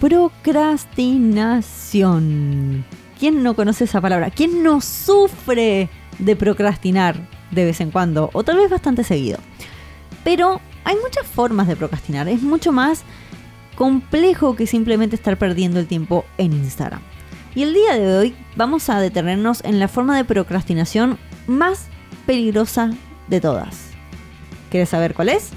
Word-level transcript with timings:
procrastinación. 0.00 2.84
¿Quién 3.18 3.42
no 3.42 3.54
conoce 3.54 3.84
esa 3.84 4.00
palabra? 4.00 4.30
¿Quién 4.30 4.62
no 4.62 4.80
sufre 4.80 5.90
de 6.18 6.36
procrastinar 6.36 7.16
de 7.50 7.64
vez 7.64 7.80
en 7.80 7.90
cuando? 7.90 8.30
O 8.32 8.44
tal 8.44 8.58
vez 8.58 8.70
bastante 8.70 9.02
seguido. 9.02 9.38
Pero 10.24 10.60
hay 10.84 10.96
muchas 11.02 11.26
formas 11.26 11.66
de 11.66 11.76
procrastinar. 11.76 12.28
Es 12.28 12.42
mucho 12.42 12.72
más 12.72 13.02
complejo 13.74 14.56
que 14.56 14.66
simplemente 14.66 15.16
estar 15.16 15.36
perdiendo 15.36 15.80
el 15.80 15.86
tiempo 15.86 16.24
en 16.36 16.52
Instagram. 16.52 17.00
Y 17.54 17.62
el 17.62 17.74
día 17.74 17.94
de 17.94 18.16
hoy 18.16 18.34
vamos 18.56 18.88
a 18.88 19.00
detenernos 19.00 19.64
en 19.64 19.80
la 19.80 19.88
forma 19.88 20.16
de 20.16 20.24
procrastinación 20.24 21.18
más 21.46 21.86
peligrosa 22.26 22.90
de 23.26 23.40
todas. 23.40 23.88
¿Quieres 24.70 24.90
saber 24.90 25.14
cuál 25.14 25.30
es? 25.30 25.50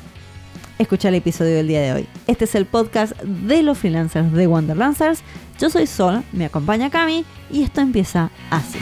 Escucha 0.81 1.09
el 1.09 1.15
episodio 1.15 1.53
del 1.53 1.67
día 1.67 1.79
de 1.79 1.93
hoy. 1.93 2.07
Este 2.25 2.45
es 2.45 2.55
el 2.55 2.65
podcast 2.65 3.13
de 3.21 3.61
los 3.61 3.77
freelancers 3.77 4.31
de 4.31 4.47
Wonderlancers. 4.47 5.21
Yo 5.59 5.69
soy 5.69 5.85
Sol, 5.85 6.23
me 6.33 6.45
acompaña 6.45 6.89
Cami 6.89 7.23
y 7.51 7.61
esto 7.61 7.81
empieza 7.81 8.31
así. 8.49 8.79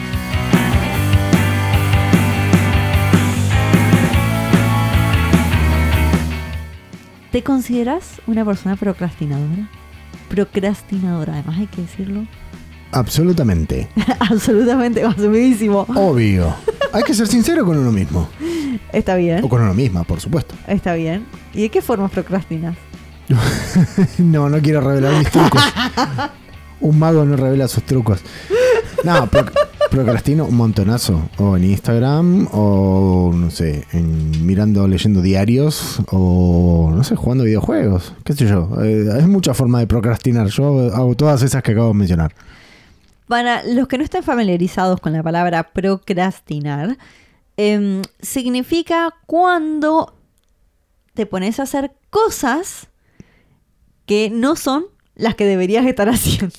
¿Te 7.34 7.44
consideras 7.44 8.22
una 8.28 8.46
persona 8.46 8.78
procrastinadora? 8.78 9.70
Procrastinadora, 10.30 11.34
además 11.34 11.58
hay 11.60 11.68
que 11.68 11.82
decirlo. 11.82 12.26
Absolutamente. 12.94 13.90
Absolutamente, 14.22 15.04
asumidísimo. 15.04 15.82
Obvio. 15.94 16.56
Hay 16.94 17.04
que 17.04 17.14
ser 17.14 17.28
sincero 17.28 17.66
con 17.66 17.78
uno 17.78 17.92
mismo. 17.92 18.30
Está 18.94 19.18
bien. 19.18 19.44
O 19.44 19.50
con 19.50 19.62
uno 19.62 19.74
misma, 19.74 20.06
por 20.06 20.22
supuesto. 20.22 20.56
Está 20.66 20.94
bien. 20.94 21.26
¿Y 21.54 21.62
de 21.64 21.70
qué 21.70 21.82
forma 21.82 22.08
procrastinas? 22.08 22.78
no, 24.18 24.50
no 24.50 24.60
quiero 24.60 24.82
revelar 24.82 25.14
mis 25.18 25.30
trucos. 25.30 25.62
Un 26.82 26.98
mago 26.98 27.26
no 27.26 27.36
revela 27.36 27.68
sus 27.68 27.84
trucos. 27.84 28.22
No, 29.04 29.30
procrastino 29.90 30.46
un 30.46 30.56
montonazo. 30.56 31.30
O 31.38 31.58
en 31.58 31.66
Instagram, 31.66 32.48
o 32.52 33.32
no 33.34 33.50
sé, 33.52 33.86
en 33.92 34.46
mirando, 34.46 34.88
leyendo 34.88 35.22
diarios, 35.22 36.02
o 36.12 36.92
no 36.96 37.04
sé, 37.04 37.16
jugando 37.16 37.44
videojuegos. 37.44 38.14
¿Qué 38.24 38.34
sé 38.34 38.48
yo? 38.48 38.70
Eh, 38.82 39.10
hay 39.14 39.26
mucha 39.28 39.54
forma 39.54 39.80
de 39.80 39.88
procrastinar. 39.88 40.48
Yo 40.48 40.94
hago 40.94 41.16
todas 41.16 41.42
esas 41.42 41.62
que 41.64 41.72
acabo 41.72 41.90
de 41.90 41.96
mencionar. 41.96 42.34
Para 43.28 43.64
los 43.64 43.88
que 43.88 43.98
no 43.98 44.04
estén 44.04 44.24
familiarizados 44.24 45.00
con 45.02 45.14
la 45.14 45.22
palabra 45.22 45.64
procrastinar, 45.72 46.98
em, 47.58 48.02
significa 48.22 49.14
cuando 49.26 50.19
te 51.20 51.26
pones 51.26 51.60
a 51.60 51.64
hacer 51.64 51.92
cosas 52.10 52.88
que 54.06 54.30
no 54.30 54.56
son 54.56 54.86
las 55.16 55.36
que 55.36 55.44
deberías 55.44 55.86
estar 55.86 56.08
haciendo. 56.10 56.56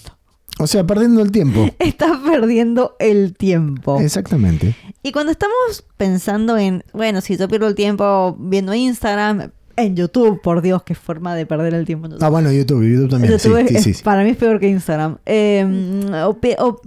O 0.59 0.67
sea, 0.67 0.87
perdiendo 0.87 1.23
el 1.23 1.33
tiempo. 1.33 1.67
Estás 1.79 2.19
perdiendo 2.19 2.95
el 2.99 3.35
tiempo. 3.35 3.99
Exactamente. 3.99 4.77
Y 5.03 5.13
cuando 5.13 5.33
estamos 5.33 5.87
pensando 5.97 6.59
en, 6.59 6.85
bueno, 6.93 7.23
si 7.23 7.39
yo 7.39 7.49
pierdo 7.49 7.69
el 7.69 7.75
tiempo 7.75 8.37
viendo 8.39 8.75
Instagram, 8.75 9.51
en 9.77 9.97
YouTube, 9.97 10.43
por 10.43 10.61
Dios, 10.61 10.83
qué 10.83 10.95
forma 10.95 11.35
de 11.35 11.47
perder 11.47 11.73
el 11.73 11.87
tiempo. 11.87 12.11
Ah, 12.21 12.29
bueno, 12.29 12.53
YouTube, 12.53 12.83
YouTube 12.83 13.09
también. 13.09 13.39
sí, 13.39 13.95
sí, 13.95 14.03
Para 14.03 14.25
mí 14.25 14.29
es 14.29 14.37
peor 14.37 14.61
que 14.61 14.69
Instagram. 14.69 15.17
Em, 15.25 16.03
o, 16.13 16.83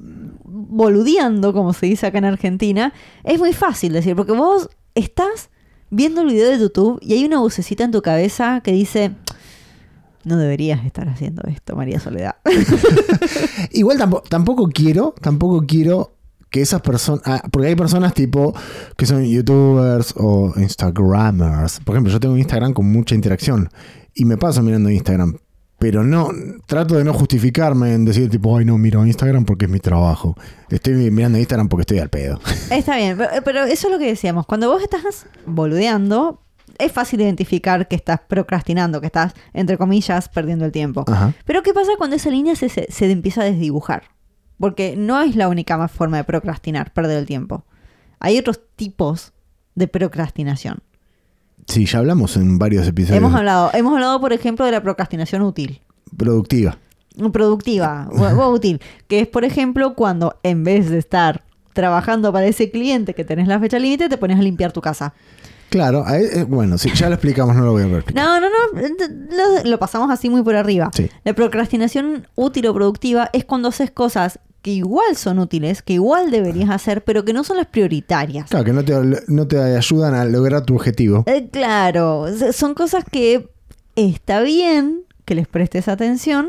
boludeando, 0.46 1.54
como 1.54 1.74
se 1.74 1.88
dice 1.88 2.06
acá 2.06 2.20
en 2.20 2.26
Argentina, 2.26 2.94
es 3.24 3.40
muy 3.40 3.54
fácil 3.54 3.94
decir, 3.94 4.16
porque 4.16 4.34
vos 4.34 4.70
estás 4.94 5.50
viendo 5.94 6.22
el 6.22 6.28
video 6.28 6.50
de 6.50 6.60
YouTube 6.60 6.98
y 7.02 7.14
hay 7.14 7.26
una 7.26 7.40
vocecita 7.40 7.84
en 7.84 7.92
tu 7.92 8.02
cabeza 8.02 8.62
que 8.62 8.72
dice, 8.72 9.12
no 10.24 10.38
deberías 10.38 10.86
estar 10.86 11.08
haciendo 11.08 11.44
esto, 11.48 11.76
María 11.76 12.00
Soledad. 12.00 12.36
Igual 13.72 13.98
tampoco, 14.30 14.68
quiero, 14.70 15.14
tampoco 15.22 15.66
quiero 15.68 16.16
que 16.50 16.62
esas 16.62 16.82
personas, 16.82 17.22
ah, 17.26 17.44
porque 17.52 17.70
hay 17.70 17.76
personas 17.76 18.14
tipo 18.14 18.56
que 18.98 19.06
son 19.06 19.24
youtubers 19.24 20.14
o 20.18 20.54
instagramers. 20.58 21.80
Por 21.82 21.96
ejemplo, 21.96 22.12
yo 22.12 22.20
tengo 22.20 22.38
Instagram 22.38 22.74
con 22.74 22.92
mucha 22.92 23.16
interacción 23.16 23.70
y 24.16 24.26
me 24.26 24.38
paso 24.38 24.62
mirando 24.64 24.90
Instagram, 24.90 25.38
pero 25.84 26.02
no, 26.02 26.30
trato 26.66 26.96
de 26.96 27.04
no 27.04 27.14
justificarme 27.14 27.94
en 27.94 28.06
decir 28.06 28.30
tipo, 28.30 28.58
ay 28.58 28.64
no, 28.64 28.78
miro 28.78 29.06
Instagram 29.06 29.44
porque 29.44 29.66
es 29.66 29.72
mi 29.72 29.82
trabajo. 29.82 30.34
Estoy 30.70 30.94
mirando 31.12 31.38
Instagram 31.38 31.68
porque 31.68 31.82
estoy 31.82 32.00
al 32.00 32.08
pedo. 32.08 32.40
Está 32.72 32.96
bien, 32.96 33.18
pero 33.44 33.66
eso 33.66 33.88
es 33.88 33.94
lo 33.94 34.00
que 34.00 34.06
decíamos. 34.06 34.46
Cuando 34.46 34.70
vos 34.70 34.82
estás 34.82 35.26
boludeando, 35.46 36.42
es 36.80 36.90
fácil 36.90 37.20
identificar 37.20 37.90
que 37.90 37.98
estás 37.98 38.22
procrastinando, 38.22 39.02
que 39.02 39.08
estás, 39.08 39.34
entre 39.52 39.78
comillas, 39.78 40.30
perdiendo 40.30 40.64
el 40.64 40.72
tiempo. 40.72 41.04
Pero 41.44 41.64
¿qué 41.64 41.74
pasa 41.74 41.92
cuando 41.98 42.16
esa 42.16 42.30
línea 42.30 42.56
se, 42.56 42.70
se, 42.70 43.12
empieza 43.12 43.42
a 43.42 43.44
desdibujar? 43.44 44.04
Porque 44.58 44.96
no 44.96 45.22
es 45.22 45.36
la 45.36 45.50
única 45.50 45.86
forma 45.90 46.16
de 46.16 46.24
procrastinar, 46.24 46.94
perder 46.94 47.18
el 47.18 47.26
tiempo. 47.26 47.66
Hay 48.22 48.40
otros 48.40 48.62
tipos 48.78 49.34
de 49.76 49.90
procrastinación. 49.90 50.78
Sí, 51.68 51.86
ya 51.86 52.00
hablamos 52.00 52.36
en 52.38 52.60
varios 52.60 52.88
episodios. 52.88 53.18
Hemos 53.18 53.34
hablado, 53.34 53.72
hemos 53.74 53.94
hablado, 53.94 54.20
por 54.20 54.34
ejemplo, 54.34 54.66
de 54.66 54.72
la 54.72 54.82
procrastinación 54.82 55.42
útil. 55.42 55.82
Productiva. 56.16 56.78
Productiva, 57.32 58.10
o, 58.12 58.50
útil. 58.50 58.82
Que 59.08 59.20
es, 59.20 59.28
por 59.28 59.46
ejemplo, 59.46 59.94
cuando 59.96 60.40
en 60.44 60.64
vez 60.64 60.90
de 60.90 60.98
estar 60.98 61.44
trabajando 61.74 62.32
para 62.32 62.46
ese 62.46 62.72
cliente 62.72 63.14
que 63.14 63.24
tenés 63.24 63.48
la 63.48 63.60
fecha 63.60 63.80
límite, 63.80 64.10
te 64.10 64.18
pones 64.18 64.40
a 64.40 64.42
limpiar 64.42 64.72
tu 64.72 64.82
casa. 64.82 65.14
Claro, 65.70 66.06
eh, 66.08 66.44
bueno, 66.44 66.78
sí, 66.78 66.92
ya 66.94 67.10
lo 67.10 67.16
explicamos, 67.16 67.56
no 67.56 67.66
lo 67.66 67.72
voy 67.72 67.84
a 67.84 67.88
repetir. 67.88 68.16
No, 68.16 68.40
no, 68.40 68.48
no, 68.48 69.64
lo, 69.64 69.80
pasamos 69.80 70.12
así 70.12 70.30
muy 70.30 70.44
por 70.44 70.56
arriba. 70.56 70.92
La 71.24 71.34
procrastinación 71.34 72.28
útil 72.36 72.68
o 72.68 72.74
productiva 72.74 73.30
es 73.34 73.44
cuando 73.44 73.70
haces 73.70 73.90
cosas 73.90 74.40
que 74.64 74.72
igual 74.72 75.18
son 75.18 75.40
útiles, 75.40 75.82
que 75.82 75.94
igual 75.94 76.32
deberías 76.32 76.70
hacer, 76.70 77.04
pero 77.04 77.26
que 77.26 77.34
no 77.34 77.44
son 77.44 77.58
las 77.58 77.68
prioritarias. 77.68 78.50
Claro, 78.50 78.66
que 78.66 78.72
no 78.72 78.84
te, 78.84 78.94
no 79.28 79.46
te 79.46 79.60
ayudan 79.60 80.16
a 80.16 80.24
lograr 80.24 80.66
tu 80.66 80.76
objetivo. 80.76 81.26
Eh, 81.28 81.50
claro, 81.52 82.26
son 82.54 82.74
cosas 82.74 83.04
que 83.04 83.50
está 83.98 84.42
bien 84.42 85.04
que 85.26 85.36
les 85.36 85.50
prestes 85.50 85.90
atención, 85.90 86.48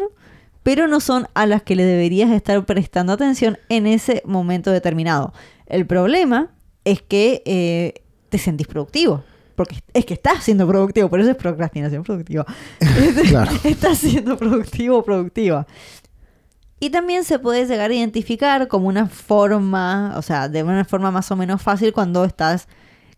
pero 0.63 0.87
no 0.87 1.01
son 1.01 1.27
a 1.35 1.45
las 1.47 1.63
que 1.65 1.75
le 1.75 1.85
deberías 1.85 2.31
estar 2.31 2.65
prestando 2.65 3.13
atención 3.13 3.59
en 3.69 3.89
ese 3.89 4.23
momento 4.25 4.71
determinado. 4.71 5.33
El 5.67 5.85
problema 5.85 6.55
es 6.85 7.03
que 7.03 7.43
eh, 7.45 8.05
te 8.29 8.39
sentís 8.39 8.69
productivo. 8.69 9.25
Porque 9.57 9.77
es 9.93 10.05
que 10.05 10.15
estás 10.15 10.43
siendo 10.43 10.67
productivo, 10.67 11.09
por 11.09 11.21
eso 11.21 11.31
es 11.31 11.37
procrastinación 11.37 12.03
productiva. 12.03 12.47
claro. 13.29 13.51
Estás 13.65 13.99
siendo 13.99 14.37
productivo 14.37 14.99
o 14.99 15.05
productiva. 15.05 15.67
Y 16.81 16.91
también 16.91 17.25
se 17.25 17.39
puede 17.39 17.67
llegar 17.67 17.91
a 17.91 17.95
identificar 17.95 18.69
como 18.69 18.89
una 18.89 19.07
forma, 19.07 20.15
o 20.17 20.23
sea, 20.23 20.49
de 20.49 20.62
una 20.62 20.85
forma 20.85 21.11
más 21.11 21.31
o 21.31 21.37
menos 21.37 21.62
fácil 21.62 21.93
cuando 21.93 22.25
estás 22.25 22.69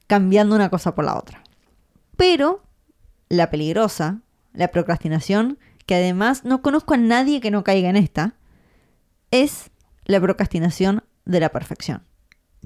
cambiando 0.06 0.55
una 0.55 0.71
cosa 0.71 0.94
por 0.94 1.05
la 1.05 1.17
otra. 1.17 1.43
Pero 2.16 2.62
la 3.28 3.50
peligrosa, 3.50 4.21
la 4.53 4.69
procrastinación, 4.69 5.59
que 5.87 5.95
además 5.95 6.45
no 6.45 6.62
conozco 6.62 6.95
a 6.95 6.99
nadie 6.99 7.41
que 7.41 7.50
no 7.50 7.65
caiga 7.65 7.89
en 7.89 7.97
esta, 7.97 8.34
es 9.31 9.71
la 10.05 10.21
procrastinación 10.21 11.03
de 11.25 11.41
la 11.41 11.49
perfección. 11.49 12.03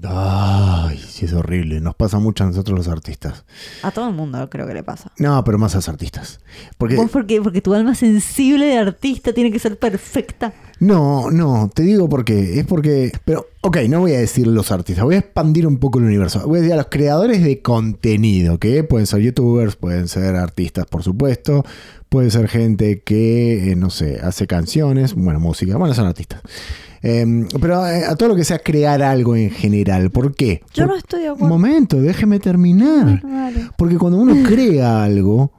Ay, 0.03 0.97
sí 0.97 1.25
es 1.25 1.33
horrible. 1.33 1.79
Nos 1.79 1.95
pasa 1.95 2.17
mucho 2.17 2.43
a 2.43 2.47
nosotros 2.47 2.75
los 2.75 2.87
artistas. 2.87 3.45
A 3.83 3.91
todo 3.91 4.09
el 4.09 4.15
mundo 4.15 4.49
creo 4.49 4.65
que 4.65 4.73
le 4.73 4.83
pasa. 4.83 5.11
No, 5.17 5.43
pero 5.43 5.59
más 5.59 5.75
a 5.75 5.77
los 5.77 5.89
artistas. 5.89 6.39
Porque, 6.77 6.95
¿Vos 6.95 7.11
por 7.11 7.27
qué? 7.27 7.41
Porque 7.41 7.61
tu 7.61 7.73
alma 7.73 7.93
sensible 7.93 8.65
de 8.65 8.77
artista 8.77 9.33
tiene 9.33 9.51
que 9.51 9.59
ser 9.59 9.77
perfecta. 9.77 10.53
No, 10.81 11.29
no, 11.29 11.69
te 11.71 11.83
digo 11.83 12.09
por 12.09 12.25
qué. 12.25 12.59
Es 12.59 12.65
porque. 12.65 13.11
Pero, 13.23 13.45
ok, 13.61 13.77
no 13.87 13.99
voy 13.99 14.13
a 14.13 14.19
decir 14.19 14.47
los 14.47 14.71
artistas, 14.71 15.05
voy 15.05 15.13
a 15.13 15.19
expandir 15.19 15.67
un 15.67 15.77
poco 15.77 15.99
el 15.99 16.05
universo. 16.05 16.41
Voy 16.47 16.57
a 16.57 16.61
decir 16.61 16.73
a 16.73 16.77
los 16.77 16.87
creadores 16.87 17.43
de 17.43 17.61
contenido, 17.61 18.57
que 18.57 18.83
pueden 18.83 19.05
ser 19.05 19.21
youtubers, 19.21 19.75
pueden 19.75 20.07
ser 20.07 20.35
artistas, 20.35 20.87
por 20.87 21.03
supuesto. 21.03 21.63
Puede 22.09 22.31
ser 22.31 22.47
gente 22.47 23.01
que, 23.01 23.71
eh, 23.71 23.75
no 23.75 23.91
sé, 23.91 24.19
hace 24.23 24.47
canciones, 24.47 25.13
bueno, 25.13 25.39
música, 25.39 25.77
bueno, 25.77 25.93
son 25.93 26.07
artistas. 26.07 26.41
Em, 27.03 27.47
pero 27.61 27.87
eh, 27.87 28.05
a, 28.05 28.15
todo 28.15 28.29
lo 28.29 28.35
que 28.35 28.43
sea 28.43 28.57
crear 28.57 29.03
algo 29.03 29.35
en 29.35 29.51
general. 29.51 30.09
¿Por 30.09 30.33
qué? 30.33 30.63
Yo 30.73 30.87
no 30.87 30.95
estoy 30.95 31.21
de 31.21 31.27
acuerdo. 31.27 31.45
Un 31.45 31.49
momento, 31.61 32.01
déjeme 32.01 32.39
terminar. 32.39 33.21
Porque 33.77 33.99
cuando 33.99 34.17
uno 34.17 34.35
crea 34.47 35.03
algo, 35.03 35.51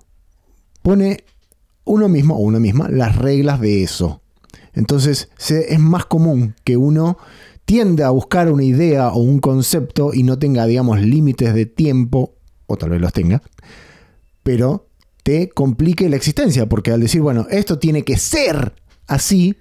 pone 0.82 1.18
uno 1.84 2.08
mismo 2.08 2.34
o 2.34 2.40
una 2.40 2.58
misma 2.58 2.88
las 2.88 3.14
reglas 3.14 3.60
de 3.60 3.84
eso. 3.84 4.21
Entonces 4.74 5.28
es 5.48 5.78
más 5.78 6.06
común 6.06 6.54
que 6.64 6.76
uno 6.76 7.18
tienda 7.64 8.06
a 8.06 8.10
buscar 8.10 8.50
una 8.50 8.64
idea 8.64 9.08
o 9.08 9.20
un 9.20 9.38
concepto 9.38 10.12
y 10.12 10.22
no 10.22 10.38
tenga, 10.38 10.66
digamos, 10.66 11.00
límites 11.00 11.54
de 11.54 11.66
tiempo, 11.66 12.34
o 12.66 12.76
tal 12.76 12.90
vez 12.90 13.00
los 13.00 13.12
tenga, 13.12 13.42
pero 14.42 14.88
te 15.22 15.48
complique 15.48 16.08
la 16.08 16.16
existencia, 16.16 16.68
porque 16.68 16.90
al 16.90 17.00
decir, 17.00 17.20
bueno, 17.20 17.46
esto 17.50 17.78
tiene 17.78 18.02
que 18.02 18.16
ser 18.16 18.74
así, 19.06 19.56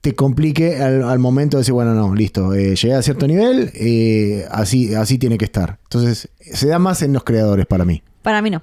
te 0.00 0.14
complique 0.14 0.80
al, 0.80 1.18
momento 1.18 1.56
de 1.56 1.62
decir, 1.62 1.74
bueno, 1.74 1.94
no, 1.94 2.14
listo, 2.14 2.54
eh, 2.54 2.76
llegué 2.76 2.94
a 2.94 3.02
cierto 3.02 3.26
nivel, 3.26 3.70
eh, 3.74 4.46
así, 4.50 4.94
así 4.94 5.18
tiene 5.18 5.38
que 5.38 5.46
estar. 5.46 5.78
Entonces, 5.84 6.28
se 6.38 6.68
da 6.68 6.78
más 6.78 7.02
en 7.02 7.12
los 7.12 7.24
creadores 7.24 7.66
para 7.66 7.84
mí. 7.84 8.02
Para 8.22 8.42
mí 8.42 8.50
no. 8.50 8.62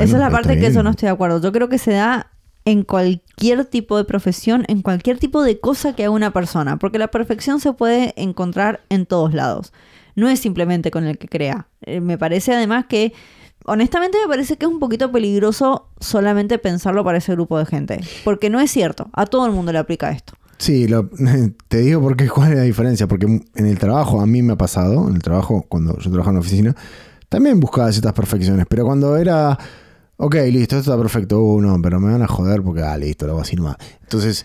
Esa 0.00 0.16
es 0.16 0.20
la 0.20 0.30
parte 0.30 0.58
que 0.58 0.70
yo 0.70 0.82
no 0.82 0.90
estoy 0.90 1.06
de 1.06 1.12
acuerdo. 1.12 1.40
Yo 1.40 1.52
creo 1.52 1.68
que 1.68 1.78
se 1.78 1.92
da 1.92 2.32
en 2.70 2.84
cualquier 2.84 3.64
tipo 3.64 3.96
de 3.96 4.04
profesión, 4.04 4.64
en 4.68 4.82
cualquier 4.82 5.18
tipo 5.18 5.42
de 5.42 5.58
cosa 5.58 5.94
que 5.94 6.04
haga 6.04 6.12
una 6.12 6.32
persona, 6.32 6.78
porque 6.78 6.98
la 6.98 7.08
perfección 7.08 7.60
se 7.60 7.72
puede 7.72 8.14
encontrar 8.16 8.80
en 8.88 9.06
todos 9.06 9.34
lados. 9.34 9.72
No 10.14 10.28
es 10.28 10.40
simplemente 10.40 10.90
con 10.90 11.04
el 11.04 11.18
que 11.18 11.28
crea. 11.28 11.66
Eh, 11.82 12.00
me 12.00 12.18
parece 12.18 12.54
además 12.54 12.86
que, 12.88 13.12
honestamente 13.64 14.18
me 14.22 14.28
parece 14.28 14.56
que 14.56 14.66
es 14.66 14.70
un 14.70 14.78
poquito 14.78 15.10
peligroso 15.10 15.88
solamente 15.98 16.58
pensarlo 16.58 17.04
para 17.04 17.18
ese 17.18 17.32
grupo 17.32 17.58
de 17.58 17.66
gente, 17.66 18.00
porque 18.24 18.50
no 18.50 18.60
es 18.60 18.70
cierto, 18.70 19.10
a 19.12 19.26
todo 19.26 19.46
el 19.46 19.52
mundo 19.52 19.72
le 19.72 19.78
aplica 19.78 20.10
esto. 20.12 20.34
Sí, 20.58 20.86
te 21.68 21.78
digo 21.78 22.00
porque 22.00 22.28
cuál 22.34 22.52
es 22.52 22.58
la 22.58 22.64
diferencia, 22.64 23.08
porque 23.08 23.26
en 23.26 23.66
el 23.66 23.78
trabajo 23.78 24.20
a 24.20 24.26
mí 24.26 24.42
me 24.42 24.52
ha 24.52 24.56
pasado, 24.56 25.08
en 25.08 25.16
el 25.16 25.22
trabajo 25.22 25.64
cuando 25.68 25.98
yo 25.98 26.10
trabajaba 26.10 26.30
en 26.30 26.34
la 26.34 26.40
oficina, 26.40 26.76
también 27.28 27.58
buscaba 27.58 27.90
ciertas 27.90 28.12
perfecciones, 28.12 28.66
pero 28.68 28.84
cuando 28.84 29.16
era, 29.16 29.58
ok, 30.20 30.34
listo, 30.50 30.76
esto 30.76 30.92
está 30.92 30.96
perfecto, 30.98 31.40
uh, 31.40 31.60
no, 31.60 31.80
pero 31.82 31.98
me 32.00 32.12
van 32.12 32.22
a 32.22 32.26
joder 32.28 32.62
porque, 32.62 32.82
ah, 32.82 32.96
listo, 32.96 33.26
lo 33.26 33.32
hago 33.32 33.42
así 33.42 33.56
nomás. 33.56 33.76
Entonces, 34.02 34.44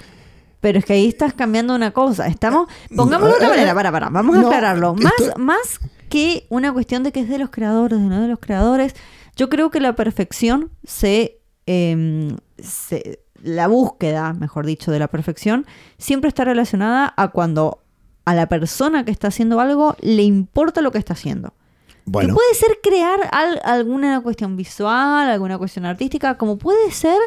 Pero 0.61 0.79
es 0.79 0.85
que 0.85 0.93
ahí 0.93 1.07
estás 1.07 1.33
cambiando 1.33 1.75
una 1.75 1.91
cosa. 1.91 2.27
Estamos, 2.27 2.67
pongámoslo 2.95 3.31
de 3.31 3.35
otra 3.35 3.49
manera, 3.49 3.73
para, 3.75 3.91
para, 3.91 4.09
vamos 4.09 4.35
a 4.37 4.41
No, 4.41 4.47
aclararlo. 4.47 4.95
Más, 4.95 5.13
más 5.37 5.79
que 6.09 6.45
una 6.49 6.71
cuestión 6.73 7.03
de 7.03 7.11
que 7.11 7.19
es 7.19 7.29
de 7.29 7.37
los 7.37 7.49
creadores, 7.51 7.99
de 7.99 8.05
no 8.05 8.21
de 8.21 8.27
los 8.27 8.39
creadores, 8.39 8.95
yo 9.35 9.49
creo 9.49 9.69
que 9.69 9.79
la 9.79 9.95
perfección 9.95 10.71
se, 10.83 11.39
em, 11.65 12.35
se- 12.57 13.19
la 13.43 13.67
búsqueda, 13.67 14.33
mejor 14.33 14.65
dicho, 14.65 14.91
de 14.91 14.97
la 14.99 15.07
perfección, 15.07 15.65
siempre 15.99 16.29
está 16.29 16.45
relacionada 16.45 17.13
a 17.15 17.27
cuando 17.27 17.83
a 18.25 18.33
la 18.33 18.47
persona 18.47 19.05
que 19.05 19.11
está 19.11 19.27
haciendo 19.27 19.59
algo 19.59 19.95
le 20.01 20.23
importa 20.23 20.81
lo 20.81 20.91
que 20.91 20.97
está 20.97 21.13
haciendo. 21.13 21.53
Que 22.05 22.33
puede 22.33 22.53
ser 22.53 22.79
crear 22.83 23.19
al- 23.31 23.61
alguna 23.63 24.21
cuestión 24.21 24.55
visual, 24.55 25.27
alguna 25.29 25.57
cuestión 25.57 25.85
artística, 25.85 26.37
como 26.37 26.57
puede 26.57 26.91
ser 26.91 27.17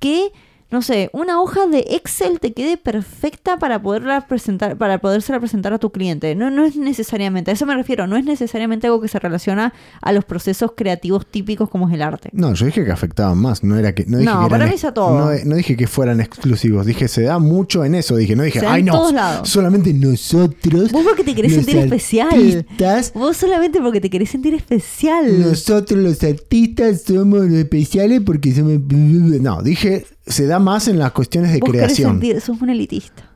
que, 0.00 0.32
no 0.68 0.82
sé, 0.82 1.10
una 1.12 1.40
hoja 1.40 1.66
de 1.66 1.78
Excel 1.90 2.40
te 2.40 2.52
quede 2.52 2.76
perfecta 2.76 3.56
para 3.58 3.80
poderla 3.80 4.26
presentar, 4.26 4.76
para 4.76 4.98
podérsela 4.98 5.38
presentar 5.38 5.72
a 5.72 5.78
tu 5.78 5.90
cliente. 5.92 6.34
No, 6.34 6.50
no 6.50 6.64
es 6.64 6.76
necesariamente, 6.76 7.52
a 7.52 7.54
eso 7.54 7.66
me 7.66 7.74
refiero, 7.76 8.06
no 8.08 8.16
es 8.16 8.24
necesariamente 8.24 8.88
algo 8.88 9.00
que 9.00 9.06
se 9.08 9.18
relaciona 9.20 9.72
a 10.02 10.12
los 10.12 10.24
procesos 10.24 10.72
creativos 10.76 11.24
típicos 11.26 11.68
como 11.70 11.88
es 11.88 11.94
el 11.94 12.02
arte. 12.02 12.30
no, 12.32 12.52
yo 12.54 12.66
dije 12.66 12.84
que 12.84 12.90
afectaban 12.90 13.38
más, 13.38 13.62
no 13.62 13.78
era 13.78 13.94
que, 13.94 14.04
no 14.06 14.18
dije 14.18 14.28
No, 14.30 14.40
que 14.40 14.46
eran 14.46 14.50
para 14.50 14.66
mí 14.66 14.74
es 14.74 14.84
a 14.84 14.92
todo. 14.92 15.10
No, 15.32 15.44
no 15.44 15.54
dije 15.56 15.76
que 15.76 15.86
fueran 15.86 16.20
exclusivos, 16.20 16.84
dije 16.84 17.06
se 17.06 17.22
da 17.22 17.38
mucho 17.38 17.84
en 17.84 17.94
eso, 17.94 18.16
dije, 18.16 18.34
no 18.34 18.42
dije, 18.42 18.60
Se 18.60 18.66
ay 18.66 18.82
no, 18.82 18.92
todos 18.92 19.12
lados". 19.12 19.48
solamente 19.48 19.92
nosotros. 19.94 20.90
Vos 20.90 21.04
porque 21.04 21.22
te 21.24 21.34
querés 21.34 21.54
sentir 21.54 21.76
especial. 21.76 22.28
artistas, 22.28 23.12
Vos 23.14 23.36
solamente 23.36 23.80
porque 23.80 24.00
te 24.00 24.10
querés 24.10 24.30
sentir 24.30 24.54
especial. 24.54 25.40
Nosotros 25.40 26.00
los 26.00 26.22
artistas 26.24 27.02
somos 27.02 27.44
especiales 27.46 28.20
porque 28.26 28.52
somos... 28.52 28.80
No, 28.90 29.62
dije, 29.62 30.04
se 30.26 30.46
da 30.46 30.58
más 30.58 30.88
en 30.88 30.98
las 30.98 31.12
cuestiones 31.12 31.52
de 31.52 31.60
Vos 31.60 31.70
creación. 31.70 32.20
sos 32.40 32.60
un 32.60 32.70
elitista. 32.70 33.30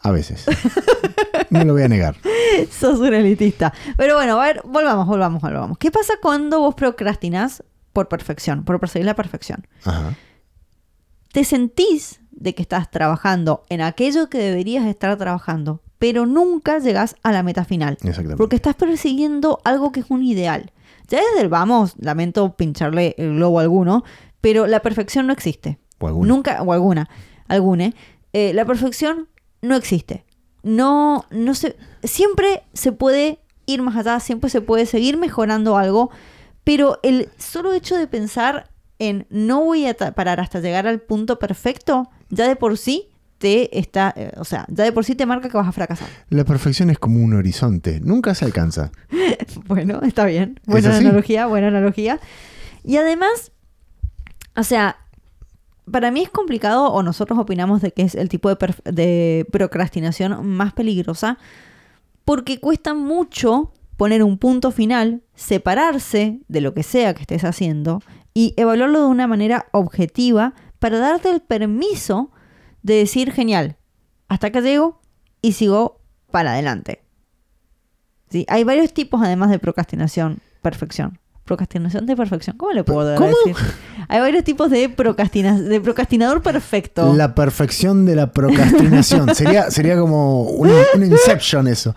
A 0.00 0.10
veces. 0.10 0.44
No 1.50 1.64
lo 1.64 1.72
voy 1.72 1.82
a 1.82 1.88
negar. 1.88 2.16
Sos 2.70 2.98
un 3.00 3.14
elitista. 3.14 3.72
Pero 3.96 4.16
bueno, 4.16 4.38
a 4.40 4.44
ver, 4.44 4.60
volvamos, 4.64 5.06
volvamos, 5.06 5.40
volvamos. 5.40 5.78
¿Qué 5.78 5.90
pasa 5.90 6.14
cuando 6.20 6.60
vos 6.60 6.74
procrastinás 6.74 7.62
por 7.92 8.08
perfección, 8.08 8.64
por 8.64 8.78
perseguir 8.80 9.06
la 9.06 9.14
perfección? 9.14 9.66
Ajá. 9.84 10.14
Te 11.32 11.44
sentís 11.44 12.20
de 12.32 12.54
que 12.54 12.62
estás 12.62 12.90
trabajando 12.90 13.62
en 13.70 13.80
aquello 13.80 14.28
que 14.28 14.38
deberías 14.38 14.84
estar 14.86 15.16
trabajando, 15.16 15.80
pero 15.98 16.26
nunca 16.26 16.78
llegás 16.80 17.16
a 17.22 17.32
la 17.32 17.42
meta 17.42 17.64
final. 17.64 17.94
Exactamente. 18.02 18.36
Porque 18.36 18.56
estás 18.56 18.74
persiguiendo 18.74 19.60
algo 19.64 19.90
que 19.90 20.00
es 20.00 20.06
un 20.10 20.22
ideal. 20.22 20.72
Ya 21.08 21.18
desde 21.18 21.42
el 21.42 21.48
vamos, 21.48 21.94
lamento 21.98 22.56
pincharle 22.56 23.14
el 23.16 23.36
globo 23.36 23.58
a 23.58 23.62
alguno, 23.62 24.04
pero 24.40 24.66
la 24.66 24.80
perfección 24.80 25.26
no 25.26 25.32
existe. 25.32 25.78
O 25.98 26.06
alguna. 26.08 26.28
Nunca, 26.28 26.62
o 26.62 26.72
alguna, 26.72 27.08
alguna. 27.48 27.92
eh, 28.32 28.52
la 28.54 28.64
perfección 28.64 29.28
no 29.62 29.76
existe. 29.76 30.24
No, 30.62 31.24
no 31.30 31.54
se, 31.54 31.76
siempre 32.02 32.62
se 32.72 32.92
puede 32.92 33.38
ir 33.66 33.82
más 33.82 33.96
allá, 33.96 34.20
siempre 34.20 34.50
se 34.50 34.60
puede 34.60 34.86
seguir 34.86 35.16
mejorando 35.16 35.76
algo, 35.76 36.10
pero 36.64 37.00
el 37.02 37.28
solo 37.38 37.72
hecho 37.74 37.96
de 37.96 38.06
pensar 38.06 38.70
en 38.98 39.26
no 39.30 39.62
voy 39.62 39.86
a 39.86 39.94
parar 39.94 40.40
hasta 40.40 40.60
llegar 40.60 40.86
al 40.86 41.00
punto 41.00 41.38
perfecto, 41.38 42.10
ya 42.30 42.46
de 42.48 42.56
por 42.56 42.76
sí 42.78 43.08
te 43.38 43.78
está, 43.78 44.12
eh, 44.16 44.32
o 44.38 44.44
sea, 44.44 44.64
ya 44.68 44.84
de 44.84 44.92
por 44.92 45.04
sí 45.04 45.14
te 45.14 45.26
marca 45.26 45.48
que 45.50 45.56
vas 45.56 45.68
a 45.68 45.72
fracasar. 45.72 46.08
La 46.30 46.44
perfección 46.44 46.88
es 46.88 46.98
como 46.98 47.20
un 47.22 47.34
horizonte. 47.34 48.00
Nunca 48.00 48.34
se 48.34 48.44
alcanza. 48.44 48.90
Bueno, 49.66 50.00
está 50.02 50.24
bien. 50.24 50.60
Buena 50.66 50.96
analogía, 50.96 51.46
buena 51.46 51.68
analogía. 51.68 52.20
Y 52.84 52.96
además, 52.96 53.52
o 54.56 54.62
sea, 54.62 54.96
para 55.90 56.10
mí 56.10 56.22
es 56.22 56.30
complicado, 56.30 56.92
o 56.92 57.02
nosotros 57.02 57.38
opinamos 57.38 57.82
de 57.82 57.92
que 57.92 58.02
es 58.02 58.14
el 58.14 58.28
tipo 58.28 58.48
de, 58.48 59.46
procrastinación 59.50 60.46
más 60.46 60.72
peligrosa, 60.72 61.38
porque 62.24 62.58
cuesta 62.58 62.94
mucho 62.94 63.72
poner 63.96 64.22
un 64.22 64.38
punto 64.38 64.70
final, 64.70 65.22
separarse 65.34 66.40
de 66.48 66.60
lo 66.60 66.74
que 66.74 66.82
sea 66.82 67.14
que 67.14 67.22
estés 67.22 67.44
haciendo 67.44 68.00
y 68.32 68.54
evaluarlo 68.56 69.00
de 69.02 69.06
una 69.06 69.26
manera 69.26 69.66
objetiva 69.72 70.54
para 70.78 70.98
darte 70.98 71.30
el 71.30 71.40
permiso 71.40 72.30
de 72.82 72.94
decir, 72.94 73.30
genial, 73.30 73.76
hasta 74.28 74.48
acá 74.48 74.60
llego 74.60 75.00
y 75.42 75.52
sigo 75.52 76.00
para 76.30 76.52
adelante. 76.52 77.02
¿Sí? 78.30 78.46
Hay 78.48 78.64
varios 78.64 78.92
tipos 78.92 79.22
además 79.22 79.50
de 79.50 79.58
procrastinación, 79.58 80.40
perfección. 80.62 81.20
Procrastinación 81.44 82.06
de 82.06 82.16
perfección, 82.16 82.56
¿cómo 82.56 82.72
le 82.72 82.84
puedo 82.84 83.14
¿Cómo? 83.16 83.28
decir? 83.44 83.54
Hay 84.08 84.20
varios 84.20 84.44
tipos 84.44 84.70
de, 84.70 84.88
procrastina 84.88 85.60
de 85.60 85.78
procrastinador 85.80 86.40
perfecto. 86.42 87.12
La 87.14 87.34
perfección 87.34 88.06
de 88.06 88.16
la 88.16 88.32
procrastinación. 88.32 89.34
sería, 89.34 89.70
sería 89.70 89.98
como 89.98 90.42
un, 90.44 90.70
un 90.94 91.04
inception 91.04 91.68
eso. 91.68 91.94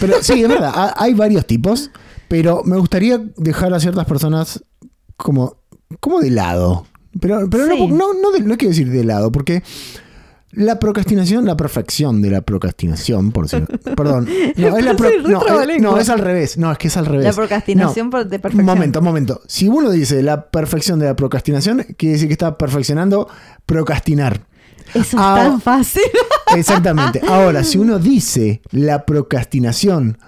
Pero 0.00 0.22
sí, 0.22 0.42
es 0.42 0.48
verdad. 0.48 0.72
ha- 0.74 0.94
Hay 0.96 1.14
varios 1.14 1.44
tipos. 1.46 1.90
Pero 2.28 2.62
me 2.64 2.76
gustaría 2.76 3.18
dejar 3.36 3.72
a 3.74 3.80
ciertas 3.80 4.04
personas 4.04 4.62
como, 5.16 5.56
como 5.98 6.20
de 6.20 6.30
lado. 6.30 6.86
Pero, 7.20 7.48
pero 7.50 7.66
Sí. 7.66 7.86
no, 7.88 8.12
no, 8.12 8.14
no, 8.14 8.30
de- 8.32 8.40
no 8.40 8.56
quiero 8.56 8.70
decir 8.70 8.90
de 8.90 9.02
lado, 9.02 9.32
porque 9.32 9.62
la 10.52 10.78
procrastinación, 10.78 11.44
la 11.44 11.56
perfección 11.56 12.22
de 12.22 12.30
la 12.30 12.40
procrastinación, 12.40 13.32
por 13.32 13.48
decir. 13.48 13.66
Perdón. 13.96 14.28
No, 14.56 14.76
es 14.78 14.84
la 14.84 14.96
pro- 14.96 15.10
no, 15.22 15.38
es, 15.40 15.44
trabalengua. 15.46 15.90
no, 15.92 15.98
es 15.98 16.08
al 16.08 16.18
revés. 16.20 16.56
No, 16.58 16.72
es 16.72 16.78
que 16.78 16.88
es 16.88 16.96
al 16.96 17.06
revés. 17.06 17.24
La 17.26 17.32
procrastinación 17.32 18.06
No. 18.06 18.10
por- 18.10 18.26
de 18.26 18.38
perfección. 18.38 18.64
Momento, 18.66 19.02
momento. 19.02 19.40
Si 19.46 19.68
uno 19.68 19.90
dice 19.90 20.22
la 20.22 20.46
perfección 20.50 20.98
de 20.98 21.06
la 21.06 21.16
procrastinación, 21.16 21.84
quiere 21.96 22.14
decir 22.14 22.28
que 22.28 22.32
está 22.34 22.56
perfeccionando 22.56 23.28
procrastinar. 23.66 24.40
Eso 24.94 25.18
Ah, 25.20 25.36
es 25.42 25.48
tan 25.50 25.60
fácil. 25.60 26.02
Exactamente. 26.56 27.20
Ahora, 27.28 27.62
si 27.62 27.76
uno 27.78 27.98
dice 27.98 28.62
la 28.70 29.04
procrastinación 29.04 30.18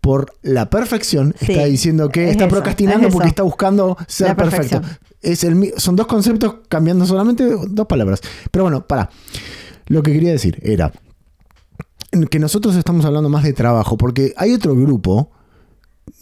por 0.00 0.32
la 0.42 0.70
perfección, 0.70 1.34
Sí, 1.40 1.50
está 1.52 1.64
diciendo 1.64 2.10
que 2.10 2.26
es 2.26 2.30
está 2.32 2.44
eso, 2.44 2.54
procrastinando 2.54 3.08
es 3.08 3.12
porque 3.12 3.28
está 3.28 3.42
buscando 3.42 3.96
ser 4.06 4.36
perfecto. 4.36 4.82
Es 5.20 5.42
el, 5.42 5.72
son 5.78 5.96
dos 5.96 6.06
conceptos 6.06 6.56
cambiando 6.68 7.06
solamente 7.06 7.44
dos 7.68 7.86
palabras. 7.86 8.20
Pero 8.50 8.64
bueno, 8.64 8.86
para. 8.86 9.08
Lo 9.86 10.02
que 10.02 10.12
quería 10.12 10.32
decir 10.32 10.58
era 10.62 10.92
que 12.30 12.38
nosotros 12.38 12.76
estamos 12.76 13.04
hablando 13.04 13.28
más 13.28 13.44
de 13.44 13.52
trabajo, 13.52 13.96
porque 13.96 14.32
hay 14.36 14.52
otro 14.52 14.74
grupo 14.76 15.30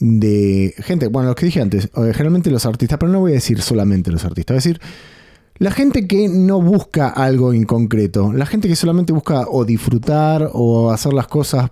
de 0.00 0.74
gente, 0.78 1.08
bueno, 1.08 1.28
lo 1.28 1.34
que 1.34 1.46
dije 1.46 1.60
antes, 1.60 1.84
eh, 1.84 2.12
generalmente 2.12 2.50
los 2.50 2.66
artistas, 2.66 2.98
pero 2.98 3.12
no 3.12 3.20
voy 3.20 3.32
a 3.32 3.34
decir 3.34 3.60
solamente 3.60 4.10
los 4.10 4.24
artistas, 4.24 4.54
voy 4.54 4.58
decir 4.58 4.80
la 5.58 5.70
gente 5.70 6.08
que 6.08 6.28
no 6.28 6.60
busca 6.60 7.08
algo 7.08 7.52
en 7.52 7.64
concreto, 7.64 8.32
la 8.32 8.46
gente 8.46 8.68
que 8.68 8.76
solamente 8.76 9.12
busca 9.12 9.46
o 9.48 9.64
disfrutar 9.64 10.50
o 10.52 10.90
hacer 10.90 11.12
las 11.12 11.28
cosas 11.28 11.70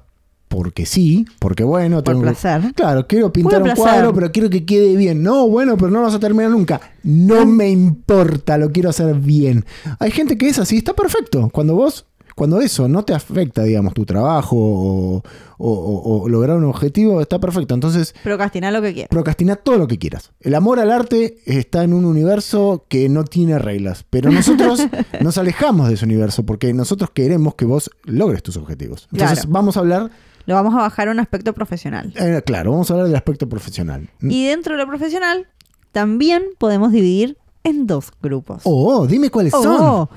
porque 0.51 0.85
sí, 0.85 1.25
porque 1.39 1.63
bueno, 1.63 2.03
Por 2.03 2.15
tengo- 2.15 2.23
placer. 2.23 2.75
Claro, 2.75 3.07
quiero 3.07 3.33
pintar 3.33 3.59
un 3.59 3.69
placer. 3.69 3.83
cuadro, 3.83 4.13
pero 4.13 4.33
quiero 4.33 4.51
que 4.51 4.67
quede 4.67 4.97
bien. 4.97 5.23
No, 5.23 5.49
bueno, 5.49 5.77
pero 5.77 5.91
no 5.93 6.03
vas 6.03 6.13
a 6.15 6.19
terminar 6.19 6.51
nunca. 6.51 6.81
No 7.05 7.47
me 7.47 7.71
importa, 7.71 8.59
lo 8.59 8.73
quiero 8.73 8.91
hacer 8.91 9.15
bien. 9.15 9.65
Hay 10.01 10.11
gente 10.11 10.37
que 10.37 10.49
es 10.49 10.59
así, 10.59 10.79
está 10.79 10.93
perfecto. 10.93 11.49
Cuando 11.53 11.77
vos, 11.77 12.05
cuando 12.35 12.61
eso 12.61 12.89
no 12.89 13.05
te 13.05 13.15
afecta, 13.15 13.63
digamos, 13.63 13.95
tu 13.95 14.05
trabajo 14.05 14.57
o, 14.57 15.23
o- 15.59 15.69
o- 15.73 16.23
o 16.23 16.29
lograr 16.29 16.57
un 16.57 16.65
objetivo, 16.65 17.21
está 17.21 17.39
perfecto. 17.39 17.75
Entonces, 17.75 18.13
Procrastinar 18.25 18.73
lo 18.73 18.83
que 18.83 18.93
quieras. 18.93 19.09
procrastina 19.09 19.55
todo 19.55 19.79
lo 19.79 19.87
que 19.87 19.99
quieras. 19.99 20.33
El 20.41 20.57
amor 20.57 20.81
al 20.81 20.91
arte 20.91 21.39
está 21.47 21.85
en 21.85 21.93
un 21.95 22.05
universo 22.05 22.87
que 22.89 23.09
no 23.09 23.23
tiene 23.25 23.57
reglas, 23.61 24.05
pero 24.11 24.33
nosotros 24.33 24.81
nos 25.21 25.39
alejamos 25.39 25.87
de 25.89 25.95
ese 25.95 26.07
universo 26.07 26.45
porque 26.45 26.73
nosotros 26.75 27.11
queremos 27.15 27.55
que 27.55 27.67
vos 27.67 27.89
logres 28.05 28.43
tus 28.43 28.57
objetivos. 28.57 29.07
Entonces, 29.13 29.41
Claro. 29.41 29.51
vamos 29.53 29.77
a 29.77 29.81
hablar, 29.81 30.11
Lo 30.47 30.55
vamos 30.55 30.75
a 30.75 30.79
bajar 30.79 31.09
a 31.09 31.11
un 31.13 31.21
aspecto 31.21 31.53
profesional. 31.53 32.13
eh, 32.17 32.43
claro, 32.45 32.73
vamos 32.73 32.91
a 32.91 32.95
hablar 32.95 33.07
del 33.07 33.17
aspecto 33.17 33.49
profesional. 33.49 34.09
Y 34.21 34.47
dentro 34.47 34.75
de 34.75 34.83
lo 34.83 34.89
profesional, 34.89 35.47
también 35.93 36.45
podemos 36.59 36.93
dividir 36.93 37.37
en 37.65 37.87
dos 37.87 38.11
grupos. 38.23 38.63
Oh, 38.65 39.07
dime 39.07 39.31
cuáles 39.31 39.53
son. 39.53 39.67
Oh, 39.81 40.11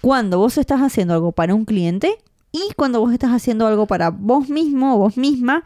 cuando 0.00 0.38
vos 0.38 0.58
estás 0.58 0.80
haciendo 0.80 1.14
algo 1.14 1.32
para 1.32 1.54
un 1.54 1.64
cliente 1.64 2.16
y 2.52 2.72
cuando 2.76 3.00
vos 3.00 3.12
estás 3.12 3.30
haciendo 3.32 3.66
algo 3.66 3.86
para 3.86 4.10
vos 4.10 4.48
mismo 4.48 4.94
o 4.94 4.98
vos 4.98 5.16
misma 5.16 5.64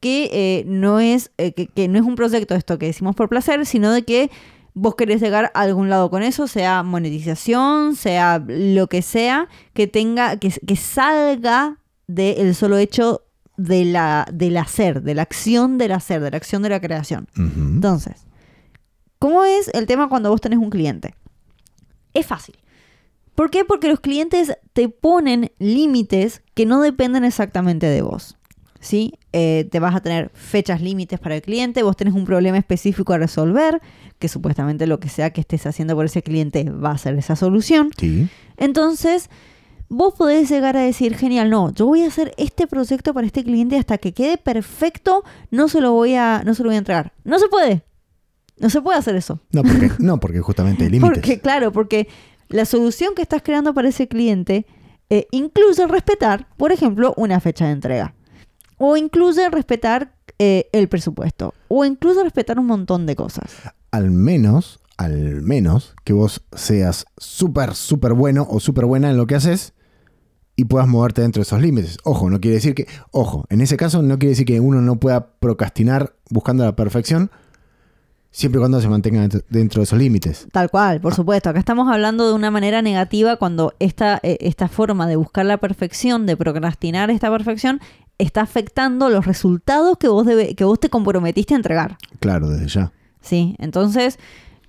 que 0.00 0.30
eh, 0.32 0.64
no 0.66 0.98
es 1.00 1.30
eh, 1.38 1.52
que, 1.52 1.68
que 1.68 1.88
no 1.88 1.98
es 1.98 2.04
un 2.04 2.16
proyecto 2.16 2.54
esto 2.54 2.78
que 2.78 2.86
decimos 2.86 3.14
por 3.14 3.28
placer, 3.28 3.64
sino 3.66 3.92
de 3.92 4.02
que 4.02 4.30
vos 4.74 4.94
querés 4.94 5.20
llegar 5.20 5.50
a 5.54 5.60
algún 5.60 5.90
lado 5.90 6.10
con 6.10 6.22
eso, 6.22 6.46
sea 6.48 6.82
monetización, 6.82 7.94
sea 7.94 8.42
lo 8.46 8.86
que 8.88 9.02
sea, 9.02 9.48
que 9.74 9.86
tenga, 9.86 10.36
que, 10.38 10.50
que 10.50 10.76
salga 10.76 11.78
del 12.14 12.54
solo 12.54 12.78
hecho 12.78 13.22
de 13.56 13.84
la, 13.84 14.26
del 14.32 14.56
hacer, 14.56 15.02
de 15.02 15.14
la 15.14 15.22
acción 15.22 15.78
del 15.78 15.92
hacer, 15.92 16.20
de 16.20 16.30
la 16.30 16.36
acción 16.36 16.62
de 16.62 16.68
la 16.68 16.80
creación. 16.80 17.28
Entonces, 17.36 18.26
¿cómo 19.18 19.44
es 19.44 19.68
el 19.74 19.86
tema 19.86 20.08
cuando 20.08 20.30
vos 20.30 20.40
tenés 20.40 20.58
un 20.58 20.70
cliente? 20.70 21.14
Es 22.14 22.26
fácil. 22.26 22.56
¿Por 23.34 23.50
qué? 23.50 23.64
Porque 23.64 23.88
los 23.88 24.00
clientes 24.00 24.56
te 24.72 24.88
ponen 24.88 25.52
límites 25.58 26.42
que 26.54 26.66
no 26.66 26.82
dependen 26.82 27.24
exactamente 27.24 27.86
de 27.86 28.02
vos. 28.02 28.36
¿Sí? 28.80 29.14
Eh, 29.32 29.68
te 29.70 29.78
vas 29.78 29.94
a 29.94 30.00
tener 30.00 30.32
fechas 30.34 30.82
límites 30.82 31.20
para 31.20 31.36
el 31.36 31.42
cliente, 31.42 31.84
vos 31.84 31.96
tenés 31.96 32.14
un 32.14 32.24
problema 32.24 32.58
específico 32.58 33.12
a 33.12 33.18
resolver, 33.18 33.80
que 34.18 34.26
supuestamente 34.26 34.88
lo 34.88 34.98
que 34.98 35.08
sea 35.08 35.30
que 35.32 35.40
estés 35.40 35.66
haciendo 35.66 35.94
por 35.94 36.06
ese 36.06 36.22
cliente 36.22 36.68
va 36.68 36.90
a 36.90 36.98
ser 36.98 37.16
esa 37.16 37.36
solución. 37.36 37.90
Sí. 37.96 38.28
Entonces, 38.56 39.30
vos 39.92 40.14
podés 40.14 40.48
llegar 40.48 40.76
a 40.76 40.80
decir, 40.80 41.14
genial, 41.16 41.50
no, 41.50 41.72
yo 41.72 41.86
voy 41.86 42.02
a 42.02 42.06
hacer 42.06 42.32
este 42.38 42.66
proyecto 42.66 43.12
para 43.12 43.26
este 43.26 43.44
cliente 43.44 43.76
hasta 43.76 43.98
que 43.98 44.12
quede 44.12 44.38
perfecto, 44.38 45.22
no 45.50 45.68
se 45.68 45.82
lo 45.82 45.92
voy 45.92 46.14
a, 46.14 46.42
no 46.44 46.54
se 46.54 46.62
lo 46.62 46.70
voy 46.70 46.76
a 46.76 46.78
entregar. 46.78 47.12
No 47.24 47.38
se 47.38 47.48
puede. 47.48 47.84
No 48.58 48.70
se 48.70 48.80
puede 48.80 48.98
hacer 48.98 49.16
eso. 49.16 49.40
No, 49.52 49.62
porque, 49.62 49.90
no, 49.98 50.18
porque 50.18 50.40
justamente 50.40 50.84
hay 50.84 50.90
límites. 50.90 51.18
Porque, 51.18 51.40
claro, 51.40 51.72
porque 51.72 52.08
la 52.48 52.64
solución 52.64 53.14
que 53.14 53.22
estás 53.22 53.42
creando 53.42 53.74
para 53.74 53.90
ese 53.90 54.08
cliente 54.08 54.66
eh, 55.10 55.26
incluye 55.30 55.86
respetar, 55.86 56.48
por 56.56 56.72
ejemplo, 56.72 57.12
una 57.18 57.38
fecha 57.40 57.66
de 57.66 57.72
entrega. 57.72 58.14
O 58.78 58.96
incluye 58.96 59.50
respetar 59.50 60.14
eh, 60.38 60.70
el 60.72 60.88
presupuesto. 60.88 61.52
O 61.68 61.84
incluye 61.84 62.22
respetar 62.22 62.58
un 62.58 62.66
montón 62.66 63.04
de 63.04 63.14
cosas. 63.14 63.52
Al 63.90 64.10
menos, 64.10 64.80
al 64.96 65.42
menos 65.42 65.94
que 66.02 66.14
vos 66.14 66.42
seas 66.56 67.04
súper, 67.18 67.74
súper 67.74 68.14
bueno 68.14 68.46
o 68.48 68.58
súper 68.58 68.86
buena 68.86 69.10
en 69.10 69.18
lo 69.18 69.26
que 69.26 69.34
haces 69.34 69.74
y 70.56 70.64
puedas 70.66 70.86
moverte 70.88 71.22
dentro 71.22 71.40
de 71.40 71.44
esos 71.44 71.60
límites. 71.60 71.98
Ojo, 72.04 72.28
no 72.30 72.40
quiere 72.40 72.56
decir 72.56 72.74
que, 72.74 72.86
ojo, 73.10 73.44
en 73.48 73.60
ese 73.60 73.76
caso 73.76 74.02
no 74.02 74.18
quiere 74.18 74.30
decir 74.30 74.46
que 74.46 74.60
uno 74.60 74.80
no 74.82 74.96
pueda 74.96 75.32
procrastinar 75.38 76.14
buscando 76.30 76.64
la 76.64 76.76
perfección 76.76 77.30
siempre 78.30 78.58
y 78.58 78.60
cuando 78.60 78.80
se 78.80 78.88
mantenga 78.88 79.20
dentro- 79.50 79.80
de 79.80 79.84
esos 79.84 79.98
límites. 79.98 80.46
Tal 80.52 80.70
cual, 80.70 81.00
por 81.00 81.14
supuesto. 81.14 81.50
Acá 81.50 81.58
estamos 81.58 81.88
hablando 81.92 82.26
de 82.28 82.34
una 82.34 82.50
manera 82.50 82.80
negativa 82.82 83.36
cuando 83.36 83.74
esta, 83.78 84.20
eh, 84.22 84.38
esta 84.40 84.68
forma 84.68 85.06
de 85.06 85.16
buscar 85.16 85.44
la 85.46 85.58
perfección, 85.58 86.24
de 86.26 86.36
procrastinar 86.36 87.10
esta 87.10 87.30
perfección, 87.30 87.80
está 88.18 88.40
afectando 88.42 89.08
los 89.10 89.26
resultados 89.26 89.98
que 89.98 90.08
vos, 90.08 90.26
debe- 90.26 90.54
que 90.54 90.64
vos 90.64 90.78
te 90.80 90.88
comprometiste 90.88 91.54
a 91.54 91.56
entregar. 91.58 91.98
Claro, 92.20 92.48
desde 92.48 92.68
ya. 92.68 92.92
¿Sí? 93.20 93.54
Entonces, 93.58 94.18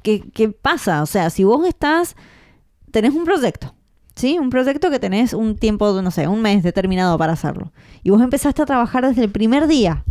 ¿qué, 0.02 0.22
qué 0.34 0.50
pasa? 0.50 1.02
O 1.02 1.06
sea, 1.06 1.30
si 1.30 1.44
vos 1.44 1.66
estás, 1.68 2.16
tenés 2.92 3.14
un 3.14 3.24
proyecto, 3.26 3.74
¿sí? 4.16 4.38
Un 4.40 4.50
proyecto 4.50 4.90
que 4.90 5.00
tenés 5.00 5.34
un 5.34 5.56
tiempo, 5.58 6.02
no 6.02 6.12
sé, 6.12 6.28
un 6.28 6.42
mes 6.42 6.64
determinado 6.64 7.18
para 7.18 7.34
hacerlo. 7.34 7.72
Y 8.04 8.10
vos 8.10 8.22
empezaste 8.22 8.62
a 8.62 8.66
trabajar 8.66 9.08
desde 9.08 9.24
el 9.24 9.30
primer 9.32 9.68
día. 9.68 10.04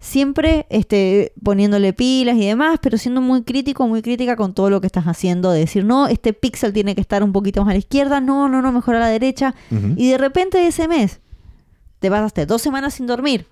Siempre 0.00 0.66
este, 0.68 1.32
poniéndole 1.44 1.92
pilas 1.92 2.36
y 2.36 2.44
demás, 2.46 2.80
pero 2.82 2.98
siendo 2.98 3.20
muy 3.20 3.44
crítico, 3.44 3.86
muy 3.86 4.02
crítica 4.02 4.34
con 4.34 4.52
todo 4.52 4.68
lo 4.68 4.80
que 4.80 4.88
estás 4.88 5.04
haciendo. 5.04 5.52
De 5.52 5.60
decir, 5.60 5.84
no, 5.84 6.08
este 6.08 6.32
píxel 6.32 6.72
tiene 6.72 6.96
que 6.96 7.00
estar 7.00 7.22
un 7.22 7.32
poquito 7.32 7.60
más 7.62 7.70
a 7.70 7.74
la 7.74 7.78
izquierda, 7.78 8.20
no, 8.20 8.48
no, 8.48 8.62
no, 8.62 8.72
mejor 8.72 8.96
a 8.96 8.98
la 8.98 9.06
derecha. 9.06 9.54
Y 9.96 10.10
de 10.10 10.18
repente 10.18 10.66
ese 10.66 10.88
mes 10.88 11.20
te 12.00 12.10
pasaste 12.10 12.46
dos 12.46 12.60
semanas 12.60 12.94
sin 12.94 13.06
dormir 13.06 13.46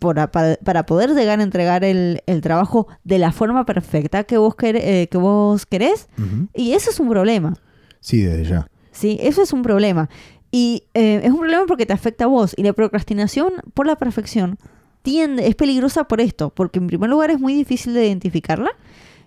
para, 0.00 0.32
para 0.32 0.86
poder 0.86 1.10
llegar 1.14 1.38
a 1.38 1.42
entregar 1.44 1.84
el, 1.84 2.20
el 2.26 2.40
trabajo 2.40 2.88
de 3.04 3.18
la 3.20 3.30
forma 3.30 3.64
perfecta 3.64 4.24
que 4.24 4.38
vos, 4.38 4.56
quer- 4.56 4.80
eh, 4.82 5.06
que 5.08 5.18
vos 5.18 5.66
querés. 5.66 6.08
Y 6.52 6.72
eso 6.72 6.90
es 6.90 6.98
un 6.98 7.08
problema. 7.10 7.54
Sí, 8.00 8.22
desde 8.22 8.42
ya. 8.44 8.66
¿Sí? 8.92 9.18
Eso 9.20 9.42
es 9.42 9.52
un 9.52 9.62
problema. 9.62 10.08
Y 10.50 10.84
eh, 10.94 11.20
es 11.24 11.30
un 11.30 11.38
problema 11.40 11.64
porque 11.66 11.86
te 11.86 11.92
afecta 11.92 12.24
a 12.24 12.28
vos. 12.28 12.54
Y 12.56 12.62
la 12.62 12.72
procrastinación 12.74 13.52
por 13.74 13.86
la 13.86 13.96
perfección 13.96 14.58
tiende, 15.02 15.48
es 15.48 15.54
peligrosa 15.54 16.04
por 16.04 16.20
esto. 16.20 16.50
Porque 16.50 16.78
en 16.78 16.86
primer 16.86 17.10
lugar 17.10 17.30
es 17.30 17.40
muy 17.40 17.54
difícil 17.54 17.94
de 17.94 18.06
identificarla. 18.06 18.70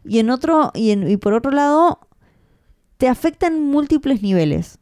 Y 0.06 0.20
en 0.20 0.30
otro, 0.30 0.72
y, 0.76 0.92
en- 0.92 1.10
y 1.10 1.18
por 1.18 1.34
otro 1.34 1.52
lado, 1.52 2.00
te 2.98 3.08
afecta 3.08 3.48
en 3.48 3.60
múltiples 3.72 4.22
niveles. 4.22 4.78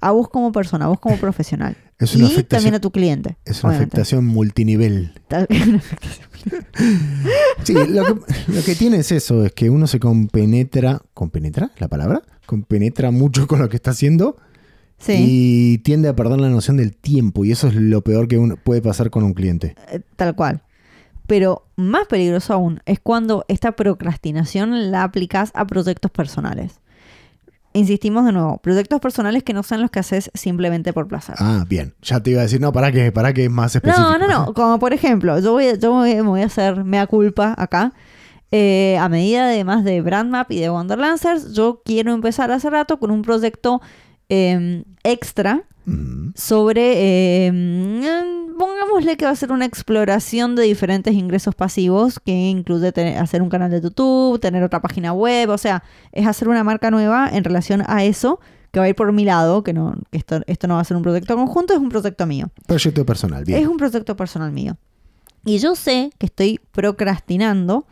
A 0.00 0.12
vos 0.12 0.28
como 0.28 0.52
persona, 0.52 0.84
a 0.84 0.88
vos 0.88 1.00
como 1.00 1.16
profesional. 1.16 1.76
Es 1.98 2.14
una 2.14 2.26
y 2.26 2.26
afectación- 2.28 2.46
también 2.48 2.74
a 2.76 2.80
tu 2.80 2.92
cliente. 2.92 3.36
Es 3.44 3.64
una 3.64 3.70
obviamente. 3.72 3.96
afectación 3.96 4.24
multinivel. 4.26 5.14
Sí, 7.64 7.72
lo 7.74 8.04
que, 8.04 8.20
lo 8.52 8.62
que 8.64 8.74
tiene 8.76 8.98
es 8.98 9.10
eso, 9.12 9.44
es 9.44 9.52
que 9.52 9.68
uno 9.70 9.86
se 9.86 9.98
compenetra, 9.98 11.02
¿compenetra 11.14 11.70
la 11.78 11.88
palabra? 11.88 12.22
Compenetra 12.48 13.10
mucho 13.10 13.46
con 13.46 13.58
lo 13.58 13.68
que 13.68 13.76
está 13.76 13.90
haciendo 13.90 14.38
Sí, 14.98 15.12
y 15.18 15.78
tiende 15.78 16.08
a 16.08 16.16
perder 16.16 16.40
la 16.40 16.48
noción 16.48 16.78
del 16.78 16.96
tiempo 16.96 17.44
y 17.44 17.52
eso 17.52 17.68
es 17.68 17.74
lo 17.74 18.00
peor 18.02 18.26
que 18.26 18.38
uno 18.38 18.56
puede 18.56 18.80
pasar 18.80 19.10
con 19.10 19.22
un 19.22 19.34
cliente. 19.34 19.76
eh, 19.92 20.00
tal 20.16 20.34
cual. 20.34 20.62
Pero 21.26 21.66
más 21.76 22.06
peligroso 22.06 22.54
aún 22.54 22.80
es 22.86 23.00
cuando 23.00 23.44
esta 23.48 23.72
procrastinación 23.72 24.90
la 24.90 25.02
aplicas 25.02 25.52
a 25.54 25.66
proyectos 25.66 26.10
personales. 26.10 26.80
Insistimos 27.74 28.24
de 28.24 28.32
nuevo, 28.32 28.56
proyectos 28.58 28.98
personales 28.98 29.42
que 29.42 29.52
no 29.52 29.62
sean 29.62 29.82
los 29.82 29.90
que 29.90 30.00
haces 30.00 30.30
simplemente 30.32 30.94
por 30.94 31.06
placer. 31.06 31.34
Ah, 31.38 31.66
bien. 31.68 31.92
Ya 32.02 32.20
te 32.20 32.30
iba 32.30 32.40
a 32.40 32.44
decir, 32.44 32.62
no, 32.62 32.72
para 32.72 32.90
que, 32.90 33.12
para 33.12 33.34
que 33.34 33.44
es 33.44 33.50
más 33.50 33.76
específico. 33.76 34.08
No, 34.08 34.18
no, 34.18 34.26
no. 34.26 34.54
Como 34.54 34.78
por 34.78 34.94
ejemplo, 34.94 35.38
yo 35.38 35.52
voy, 35.52 35.78
yo 35.78 35.94
me 36.00 36.22
voy 36.22 36.40
a 36.40 36.46
hacer 36.46 36.82
mea 36.82 37.06
culpa 37.06 37.54
acá. 37.58 37.92
Eh, 38.50 38.96
a 38.98 39.08
medida 39.08 39.46
de 39.48 39.62
más 39.64 39.84
de 39.84 40.00
Brandmap 40.00 40.50
y 40.52 40.60
de 40.60 40.70
Wonderlancers, 40.70 41.52
yo 41.52 41.82
quiero 41.84 42.12
empezar 42.14 42.50
hace 42.50 42.70
rato 42.70 42.98
con 42.98 43.10
un 43.10 43.22
proyecto 43.22 43.80
eh, 44.28 44.84
extra 45.04 45.64
Mm, 45.90 46.32
sobre, 46.34 47.46
eh, 47.46 47.50
mm, 47.50 48.58
pongámosle 48.58 49.16
que 49.16 49.24
va 49.24 49.30
a 49.30 49.36
ser 49.36 49.52
una 49.52 49.64
exploración 49.64 50.54
de 50.54 50.64
diferentes 50.64 51.14
ingresos 51.14 51.54
pasivos 51.54 52.20
que 52.20 52.32
incluye 52.50 52.92
tener- 52.92 53.16
hacer 53.16 53.40
un 53.40 53.48
canal 53.48 53.70
de 53.70 53.80
YouTube, 53.80 54.38
tener 54.38 54.62
otra 54.62 54.82
página 54.82 55.14
web, 55.14 55.48
o 55.48 55.56
sea, 55.56 55.82
es 56.12 56.26
hacer 56.26 56.46
una 56.48 56.62
marca 56.62 56.90
nueva 56.90 57.30
en 57.32 57.42
relación 57.42 57.82
a 57.86 58.04
eso 58.04 58.38
que 58.70 58.80
va 58.80 58.84
a 58.84 58.88
ir 58.90 58.96
por 58.96 59.10
mi 59.14 59.24
lado, 59.24 59.64
que 59.64 59.72
no, 59.72 59.94
que 60.10 60.18
esto, 60.18 60.42
esto 60.46 60.68
no 60.68 60.74
va 60.74 60.80
a 60.80 60.84
ser 60.84 60.98
un 60.98 61.02
proyecto 61.02 61.34
conjunto, 61.36 61.72
es 61.72 61.80
un 61.80 61.88
proyecto 61.88 62.26
mío. 62.26 62.50
Proyecto 62.66 63.06
personal, 63.06 63.44
bien. 63.46 63.62
Es 63.62 63.66
un 63.66 63.78
proyecto 63.78 64.14
personal 64.14 64.52
mío. 64.52 64.76
Y 65.46 65.56
yo 65.56 65.74
sé 65.74 66.10
que 66.18 66.26
estoy 66.26 66.60
procrastinando 66.72 67.86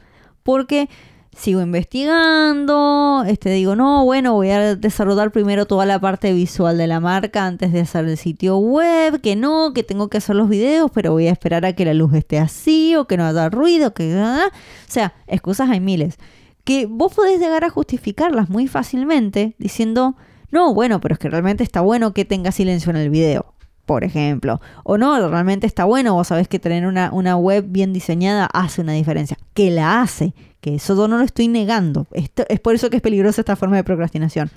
porque 0.46 0.88
sigo 1.36 1.60
investigando, 1.60 3.24
este 3.26 3.50
digo, 3.50 3.76
no, 3.76 4.04
bueno, 4.04 4.32
voy 4.32 4.50
a 4.50 4.74
desarrollar 4.76 5.32
primero 5.32 5.66
toda 5.66 5.84
la 5.84 6.00
parte 6.00 6.32
visual 6.32 6.78
de 6.78 6.86
la 6.86 7.00
marca 7.00 7.44
antes 7.44 7.72
de 7.72 7.80
hacer 7.80 8.06
el 8.06 8.16
sitio 8.16 8.56
web, 8.56 9.20
que 9.20 9.36
no, 9.36 9.74
que 9.74 9.82
tengo 9.82 10.08
que 10.08 10.16
hacer 10.16 10.36
los 10.36 10.48
videos, 10.48 10.90
pero 10.94 11.12
voy 11.12 11.26
a 11.26 11.32
esperar 11.32 11.66
a 11.66 11.74
que 11.74 11.84
la 11.84 11.92
luz 11.92 12.14
esté 12.14 12.38
así 12.38 12.96
o 12.96 13.06
que 13.06 13.18
no 13.18 13.26
haya 13.26 13.50
ruido, 13.50 13.92
que 13.92 14.16
o 14.16 14.50
sea, 14.86 15.12
excusas 15.26 15.68
hay 15.68 15.80
miles. 15.80 16.16
Que 16.64 16.86
vos 16.86 17.12
podés 17.12 17.38
llegar 17.38 17.64
a 17.64 17.70
justificarlas 17.70 18.48
muy 18.48 18.66
fácilmente 18.66 19.56
diciendo, 19.58 20.16
no, 20.50 20.72
bueno, 20.72 21.00
pero 21.00 21.14
es 21.14 21.18
que 21.18 21.28
realmente 21.28 21.64
está 21.64 21.80
bueno 21.80 22.14
que 22.14 22.24
tenga 22.24 22.50
silencio 22.50 22.90
en 22.90 22.96
el 22.96 23.10
video 23.10 23.55
por 23.86 24.04
ejemplo. 24.04 24.60
O 24.84 24.98
no, 24.98 25.28
realmente 25.28 25.66
está 25.66 25.84
bueno, 25.84 26.14
vos 26.14 26.26
sabés 26.26 26.48
que 26.48 26.58
tener 26.58 26.86
una, 26.86 27.10
una 27.12 27.36
web 27.36 27.64
bien 27.68 27.92
diseñada 27.92 28.46
hace 28.52 28.82
una 28.82 28.92
diferencia. 28.92 29.38
Que 29.54 29.70
la 29.70 30.02
hace, 30.02 30.34
que 30.60 30.74
eso 30.74 31.08
no 31.08 31.16
lo 31.16 31.24
estoy 31.24 31.48
negando. 31.48 32.06
Esto, 32.10 32.44
es 32.48 32.60
por 32.60 32.74
eso 32.74 32.90
que 32.90 32.96
es 32.96 33.02
peligrosa 33.02 33.40
esta 33.40 33.56
forma 33.56 33.76
de 33.76 33.84
procrastinación. 33.84 34.50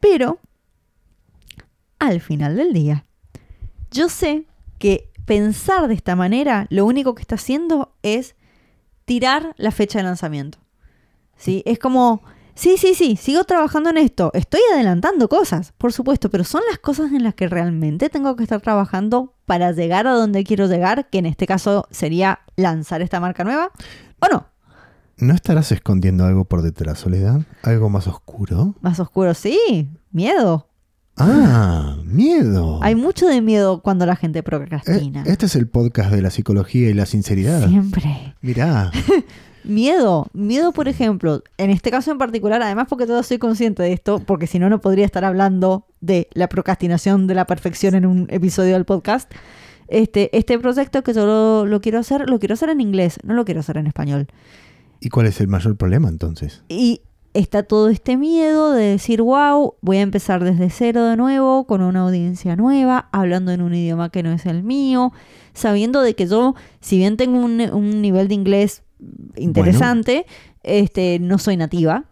Pero, 0.00 0.38
al 1.98 2.20
final 2.20 2.56
del 2.56 2.72
día, 2.72 3.04
yo 3.90 4.08
sé 4.08 4.44
que 4.78 5.10
pensar 5.24 5.88
de 5.88 5.94
esta 5.94 6.14
manera 6.14 6.66
lo 6.70 6.86
único 6.86 7.14
que 7.14 7.22
está 7.22 7.34
haciendo 7.34 7.92
es 8.02 8.36
tirar 9.04 9.54
la 9.56 9.72
fecha 9.72 9.98
de 9.98 10.04
lanzamiento. 10.04 10.58
¿Sí? 11.36 11.62
Es 11.66 11.78
como, 11.78 12.22
sí, 12.56 12.76
sí, 12.78 12.94
sí, 12.94 13.16
sigo 13.16 13.44
trabajando 13.44 13.90
en 13.90 13.98
esto, 13.98 14.30
estoy 14.34 14.60
adelantando 14.74 15.28
cosas, 15.28 15.72
por 15.78 15.92
supuesto, 15.92 16.30
pero 16.30 16.42
son 16.42 16.62
las 16.68 16.78
cosas 16.80 17.12
en 17.12 17.22
las 17.22 17.34
que 17.34 17.46
realmente 17.48 18.08
tengo 18.10 18.34
que 18.34 18.42
estar 18.42 18.60
trabajando 18.60 19.34
para 19.46 19.70
llegar 19.72 20.06
a 20.08 20.12
donde 20.12 20.42
quiero 20.42 20.66
llegar, 20.66 21.08
que 21.08 21.18
en 21.18 21.26
este 21.26 21.46
caso 21.46 21.86
sería 21.90 22.40
lanzar 22.56 23.00
esta 23.02 23.20
marca 23.20 23.44
nueva, 23.44 23.70
¿o 24.20 24.26
no? 24.32 24.46
¿No 25.18 25.34
estarás 25.34 25.70
escondiendo 25.72 26.24
algo 26.24 26.44
por 26.44 26.62
detrás, 26.62 26.98
Soledad? 26.98 27.40
¿Algo 27.62 27.88
más 27.88 28.06
oscuro? 28.06 28.74
Más 28.80 28.98
oscuro, 29.00 29.32
sí, 29.34 29.88
miedo. 30.10 30.68
Ah, 31.18 31.96
miedo. 32.04 32.78
Hay 32.82 32.94
mucho 32.94 33.26
de 33.26 33.40
miedo 33.40 33.80
cuando 33.80 34.04
la 34.04 34.16
gente 34.16 34.40
Eh, 34.40 34.42
procrastina. 34.42 35.22
este 35.26 35.46
es 35.46 35.56
el 35.56 35.66
podcast 35.68 36.10
de 36.10 36.20
la 36.20 36.28
psicología 36.30 36.90
y 36.90 36.92
la 36.92 37.06
sinceridad. 37.06 37.66
Siempre. 37.68 38.34
Mirá. 38.42 38.90
Miedo, 39.66 40.28
miedo 40.32 40.70
por 40.70 40.86
ejemplo, 40.86 41.42
en 41.58 41.70
este 41.70 41.90
caso 41.90 42.12
en 42.12 42.18
particular, 42.18 42.62
además 42.62 42.86
porque 42.88 43.04
todo 43.04 43.22
soy 43.24 43.38
consciente 43.38 43.82
de 43.82 43.92
esto, 43.92 44.20
porque 44.20 44.46
si 44.46 44.60
no, 44.60 44.70
no 44.70 44.80
podría 44.80 45.04
estar 45.04 45.24
hablando 45.24 45.86
de 46.00 46.28
la 46.34 46.48
procrastinación 46.48 47.26
de 47.26 47.34
la 47.34 47.46
perfección 47.46 47.96
en 47.96 48.06
un 48.06 48.26
episodio 48.30 48.74
del 48.74 48.84
podcast. 48.84 49.30
Este, 49.88 50.36
este 50.36 50.58
proyecto 50.58 51.02
que 51.02 51.12
yo 51.12 51.26
lo, 51.26 51.66
lo 51.66 51.80
quiero 51.80 51.98
hacer, 51.98 52.30
lo 52.30 52.38
quiero 52.38 52.54
hacer 52.54 52.70
en 52.70 52.80
inglés, 52.80 53.18
no 53.24 53.34
lo 53.34 53.44
quiero 53.44 53.60
hacer 53.60 53.76
en 53.76 53.88
español. 53.88 54.28
¿Y 55.00 55.08
cuál 55.08 55.26
es 55.26 55.40
el 55.40 55.48
mayor 55.48 55.76
problema 55.76 56.08
entonces? 56.08 56.62
Y 56.68 57.02
está 57.34 57.64
todo 57.64 57.88
este 57.88 58.16
miedo 58.16 58.72
de 58.72 58.84
decir, 58.84 59.20
wow, 59.20 59.74
voy 59.80 59.96
a 59.98 60.02
empezar 60.02 60.44
desde 60.44 60.70
cero 60.70 61.04
de 61.04 61.16
nuevo, 61.16 61.66
con 61.66 61.82
una 61.82 62.00
audiencia 62.00 62.54
nueva, 62.54 63.08
hablando 63.12 63.52
en 63.52 63.62
un 63.62 63.74
idioma 63.74 64.10
que 64.10 64.22
no 64.22 64.32
es 64.32 64.46
el 64.46 64.62
mío, 64.62 65.12
sabiendo 65.54 66.02
de 66.02 66.14
que 66.14 66.26
yo, 66.26 66.54
si 66.80 66.98
bien 66.98 67.16
tengo 67.16 67.38
un, 67.38 67.60
un 67.60 68.00
nivel 68.00 68.28
de 68.28 68.34
inglés 68.34 68.84
interesante, 69.36 70.26
este, 70.62 71.18
no 71.20 71.38
soy 71.38 71.56
nativa. 71.56 72.04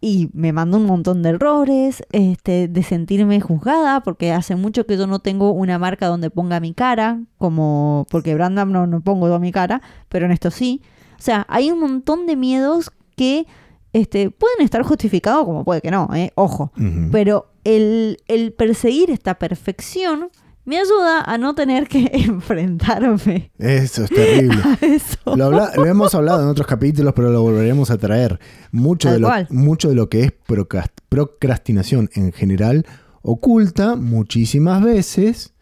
Y 0.00 0.30
me 0.32 0.52
mando 0.52 0.76
un 0.76 0.86
montón 0.86 1.24
de 1.24 1.30
errores, 1.30 2.04
este, 2.12 2.68
de 2.68 2.82
sentirme 2.84 3.40
juzgada, 3.40 4.00
porque 4.00 4.30
hace 4.32 4.54
mucho 4.54 4.86
que 4.86 4.96
yo 4.96 5.08
no 5.08 5.18
tengo 5.18 5.50
una 5.50 5.76
marca 5.80 6.06
donde 6.06 6.30
ponga 6.30 6.60
mi 6.60 6.72
cara, 6.72 7.20
como, 7.36 8.06
porque 8.08 8.34
Brandam 8.34 8.70
no, 8.70 8.86
no 8.86 9.00
pongo 9.00 9.26
yo 9.26 9.40
mi 9.40 9.50
cara, 9.50 9.82
pero 10.08 10.26
en 10.26 10.30
esto 10.30 10.52
sí. 10.52 10.82
O 11.18 11.22
sea, 11.22 11.44
hay 11.48 11.72
un 11.72 11.80
montón 11.80 12.26
de 12.26 12.36
miedos 12.36 12.92
que 13.16 13.48
este, 13.92 14.30
pueden 14.30 14.60
estar 14.60 14.82
justificados 14.82 15.44
como 15.44 15.64
puede 15.64 15.80
que 15.80 15.90
no, 15.90 16.08
¿eh? 16.14 16.30
ojo. 16.36 16.72
Pero 17.10 17.50
el, 17.64 18.18
el 18.28 18.52
perseguir 18.52 19.10
esta 19.10 19.34
perfección 19.34 20.30
me 20.68 20.78
ayuda 20.78 21.22
a 21.22 21.38
no 21.38 21.54
tener 21.54 21.88
que 21.88 22.10
enfrentarme 22.12 23.50
Eso 23.58 24.04
es 24.04 24.10
terrible. 24.10 24.60
a 24.64 24.78
eso. 24.84 25.36
Lo, 25.36 25.46
habla- 25.46 25.72
lo 25.76 25.86
hemos 25.86 26.14
hablado 26.14 26.42
en 26.42 26.48
otros 26.48 26.66
capítulos, 26.66 27.14
pero 27.16 27.30
lo 27.30 27.40
volveremos 27.42 27.90
a 27.90 27.96
traer. 27.98 28.38
Mucho, 28.70 29.08
Tal 29.08 29.14
de 29.16 29.20
lo, 29.20 29.28
cual. 29.28 29.46
mucho 29.50 29.88
de 29.88 29.94
lo 29.94 30.08
que 30.08 30.24
es 30.24 30.32
procrast- 30.46 30.92
procrastinación 31.08 32.10
en 32.14 32.32
general 32.32 32.84
oculta 33.22 33.96
muchísimas 33.96 34.82
veces 34.82 35.54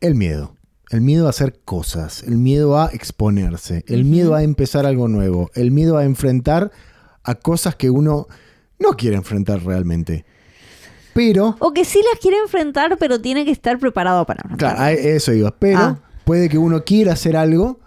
el 0.00 0.14
miedo. 0.14 0.54
El 0.90 1.00
miedo 1.00 1.26
a 1.26 1.30
hacer 1.30 1.58
cosas, 1.64 2.22
el 2.22 2.36
miedo 2.38 2.78
a 2.80 2.90
exponerse, 2.92 3.82
el 3.88 4.04
miedo 4.04 4.34
a 4.36 4.42
empezar 4.44 4.86
algo 4.86 5.08
nuevo, 5.08 5.50
el 5.54 5.72
miedo 5.72 5.96
a 5.96 6.04
enfrentar 6.04 6.70
a 7.24 7.34
cosas 7.34 7.74
que 7.74 7.90
uno 7.90 8.28
no 8.78 8.90
quiere 8.90 9.16
enfrentar 9.16 9.64
realmente. 9.64 10.24
Pero, 11.16 11.56
O 11.58 11.72
que 11.72 11.84
sí 11.84 12.00
las 12.12 12.20
quiere 12.20 12.36
enfrentar, 12.38 12.96
pero 12.98 13.20
tiene 13.20 13.44
que 13.44 13.50
estar 13.50 13.78
preparado 13.78 14.24
para 14.26 14.42
claro, 14.56 14.78
a 14.78 14.92
eso 14.92 15.32
iba, 15.32 15.50
pero 15.50 15.78
Ah. 15.80 15.98
puede 16.24 16.48
que 16.48 16.58
uno 16.58 16.84
quiera 16.84 17.14
hacer 17.14 17.36
algo 17.36 17.80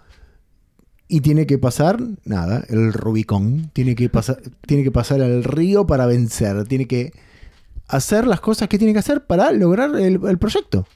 y 1.08 1.20
tiene 1.22 1.46
que 1.46 1.56
pasar, 1.56 1.98
nada, 2.24 2.64
el 2.68 2.92
Rubicón, 2.92 3.70
tiene 3.72 3.94
que 3.94 4.08
pasar, 4.08 4.38
tiene 4.66 4.82
que 4.84 4.90
pasar 4.92 5.20
el 5.20 5.44
río 5.44 5.86
para 5.86 6.06
vencer, 6.06 6.64
tiene 6.66 6.86
que 6.86 7.12
hacer 7.88 8.26
las 8.26 8.40
cosas 8.40 8.68
que 8.68 8.78
tiene 8.78 8.92
que 8.92 8.98
hacer 9.00 9.24
para 9.26 9.50
lograr 9.52 9.90
el, 9.96 10.20
el 10.24 10.38
proyecto. 10.38 10.86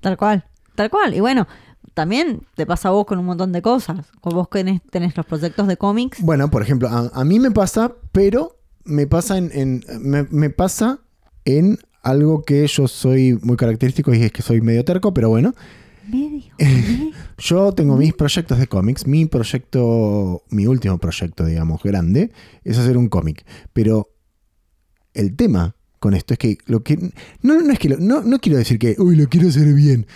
Tal 0.00 0.16
cual, 0.16 0.44
tal 0.76 0.90
cual. 0.90 1.14
Y 1.14 1.20
bueno, 1.20 1.46
también 1.94 2.42
te 2.54 2.66
pasa 2.66 2.88
a 2.88 2.92
vos 2.92 3.06
con 3.06 3.18
un 3.18 3.26
montón 3.26 3.50
de 3.52 3.60
cosas. 3.62 4.06
Con 4.20 4.34
vos 4.34 4.48
tenés, 4.50 4.80
tenés 4.90 5.16
los 5.16 5.26
proyectos 5.26 5.66
de 5.66 5.76
cómics. 5.76 6.20
Bueno, 6.22 6.50
por 6.50 6.62
ejemplo, 6.62 6.88
a, 6.88 7.10
a 7.12 7.24
mí 7.24 7.38
me 7.40 7.50
pasa, 7.50 7.92
pero 8.12 8.56
me 8.84 9.06
pasa 9.08 9.36
en, 9.38 9.50
en- 9.52 9.84
me, 10.00 10.26
me 10.30 10.50
pasa 10.50 11.00
en 11.44 11.78
algo 12.02 12.42
que 12.44 12.66
yo 12.66 12.88
soy 12.88 13.38
muy 13.42 13.56
característico 13.56 14.14
y 14.14 14.22
es 14.22 14.32
que 14.32 14.42
soy 14.42 14.60
medio 14.60 14.84
terco, 14.84 15.12
pero 15.14 15.28
bueno, 15.28 15.54
Medio. 16.08 16.52
medio. 16.58 17.10
yo 17.38 17.72
tengo 17.72 17.96
mis 17.96 18.14
proyectos 18.14 18.58
de 18.58 18.66
cómics, 18.66 19.06
mi 19.06 19.26
proyecto, 19.26 20.42
mi 20.50 20.66
último 20.66 20.98
proyecto, 20.98 21.44
digamos, 21.44 21.82
grande, 21.82 22.32
es 22.64 22.78
hacer 22.78 22.96
un 22.96 23.08
cómic, 23.08 23.44
pero 23.72 24.08
el 25.14 25.36
tema 25.36 25.76
con 25.98 26.14
esto 26.14 26.34
es 26.34 26.38
que 26.38 26.58
lo 26.66 26.82
que 26.82 26.96
no, 27.42 27.60
no 27.60 27.72
es 27.72 27.78
que 27.78 27.90
lo- 27.90 27.98
no, 27.98 28.22
no 28.22 28.38
quiero 28.38 28.58
decir 28.58 28.78
que 28.78 28.96
uy 28.98 29.16
lo 29.16 29.28
quiero 29.28 29.48
hacer 29.48 29.72
bien, 29.74 30.06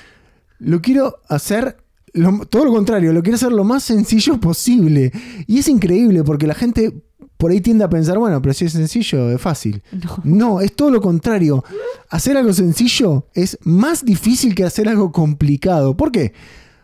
lo 0.58 0.80
quiero 0.80 1.16
hacer 1.28 1.76
lo- 2.14 2.46
todo 2.46 2.64
lo 2.64 2.72
contrario, 2.72 3.12
lo 3.12 3.22
quiero 3.22 3.36
hacer 3.36 3.52
lo 3.52 3.64
más 3.64 3.82
sencillo 3.84 4.40
posible 4.40 5.12
y 5.46 5.58
es 5.58 5.68
increíble 5.68 6.24
porque 6.24 6.46
la 6.46 6.54
gente 6.54 6.92
por 7.36 7.50
ahí 7.50 7.60
tiende 7.60 7.84
a 7.84 7.88
pensar 7.90 8.16
bueno, 8.18 8.40
pero 8.40 8.54
si 8.54 8.64
es 8.64 8.72
sencillo 8.72 9.30
es 9.30 9.40
fácil. 9.40 9.82
No. 9.92 10.20
No, 10.24 10.60
es 10.60 10.74
todo 10.74 10.90
lo 10.90 11.00
contrario. 11.02 11.62
Hacer 12.08 12.36
algo 12.36 12.52
sencillo 12.52 13.26
es 13.34 13.58
más 13.64 14.04
difícil 14.04 14.54
que 14.54 14.64
hacer 14.64 14.88
algo 14.88 15.12
complicado. 15.12 15.96
¿Por 15.96 16.10
qué? 16.12 16.32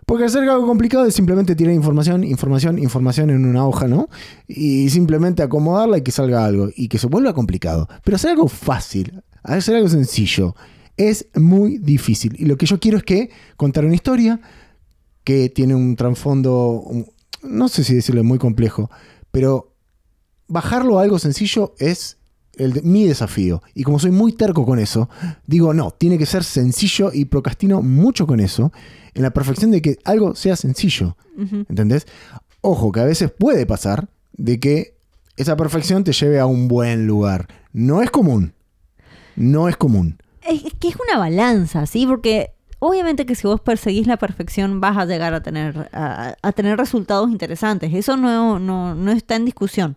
Porque 0.05 0.25
hacer 0.25 0.43
algo 0.49 0.67
complicado 0.67 1.07
es 1.07 1.15
simplemente 1.15 1.55
tirar 1.55 1.73
información, 1.73 2.25
información, 2.25 2.79
información 2.81 3.31
en 3.31 3.47
una 3.47 3.65
hoja, 3.65 3.87
¿no? 3.87 4.09
Y 4.49 4.91
simplemente 4.91 5.43
acomodarla 5.45 5.99
y 5.99 6.03
que 6.03 6.11
salga 6.11 6.45
algo 6.45 6.69
y 6.75 6.89
que 6.89 6.99
se 6.99 7.07
vuelva 7.07 7.33
complicado. 7.33 7.89
Pero 8.03 8.17
hacer 8.17 8.33
algo 8.33 8.49
fácil, 8.49 9.23
hacer 9.45 9.77
algo 9.77 9.89
sencillo, 9.89 10.57
es 10.97 11.29
muy 11.37 11.79
difícil. 11.79 12.35
Y 12.39 12.47
lo 12.47 12.57
que 12.57 12.67
yo 12.67 12.81
quiero 12.81 12.99
es 12.99 13.05
que 13.05 13.31
contar 13.57 13.85
una 13.85 13.95
historia 13.95 14.41
que 15.31 15.49
tiene 15.49 15.77
un 15.77 15.95
trasfondo, 15.95 16.83
no 17.45 17.69
sé 17.69 17.85
si 17.85 17.95
decirlo 17.95 18.25
muy 18.25 18.39
complejo, 18.39 18.91
pero 19.31 19.73
bajarlo 20.49 20.99
a 20.99 21.03
algo 21.03 21.21
sencillo 21.21 21.73
es 21.79 22.17
el 22.57 22.73
de- 22.73 22.83
mi 22.83 23.05
desafío. 23.07 23.63
Y 23.73 23.85
como 23.85 24.01
soy 24.01 24.11
muy 24.11 24.33
terco 24.33 24.67
con 24.67 24.81
eso, 24.81 25.09
digo, 25.47 25.73
no, 25.73 25.93
tiene 25.93 26.19
que 26.19 26.27
ser 26.27 26.43
sencillo 26.43 27.13
y 27.15 27.27
procrastino 27.27 27.81
mucho 27.81 28.27
con 28.27 28.41
eso, 28.41 28.73
en 29.15 29.23
la 29.23 29.31
perfección 29.31 29.71
de 29.71 29.81
que 29.81 29.99
algo 30.05 30.35
sea 30.35 30.57
sencillo. 30.57 31.17
¿Entendés? 31.69 32.09
Ojo, 32.61 32.91
que 32.91 32.99
a 32.99 33.05
veces 33.05 33.31
puede 33.31 33.67
pasar 33.67 34.09
de 34.33 34.59
que 34.59 34.97
esa 35.37 35.57
perfección 35.57 36.03
te 36.03 36.13
lleve 36.13 36.41
a 36.41 36.47
un 36.47 36.67
buen 36.67 37.07
lugar. 37.07 37.47
No 37.73 38.03
es 38.03 38.11
común. 38.11 38.53
No 39.37 39.69
es 39.69 39.77
común. 39.77 40.19
Es 40.43 40.75
que 40.81 40.89
es 40.89 40.97
una 41.09 41.19
balanza, 41.21 41.87
¿sí? 41.87 42.05
Porque 42.05 42.51
obviamente 42.81 43.25
que 43.27 43.35
si 43.37 43.47
vos 43.47 43.61
perseguís 43.61 44.07
la 44.09 44.17
perfección 44.17 44.81
vas 44.81 44.97
a 44.99 45.05
llegar 45.07 45.33
a 45.35 45.43
tener, 45.43 45.89
a, 45.93 46.35
a 46.43 46.53
tener 46.53 46.77
resultados 46.77 47.31
interesantes. 47.31 47.95
Eso 47.95 48.17
no, 48.17 48.59
no, 48.59 48.95
no 48.97 49.13
está 49.13 49.37
en 49.37 49.45
discusión. 49.45 49.97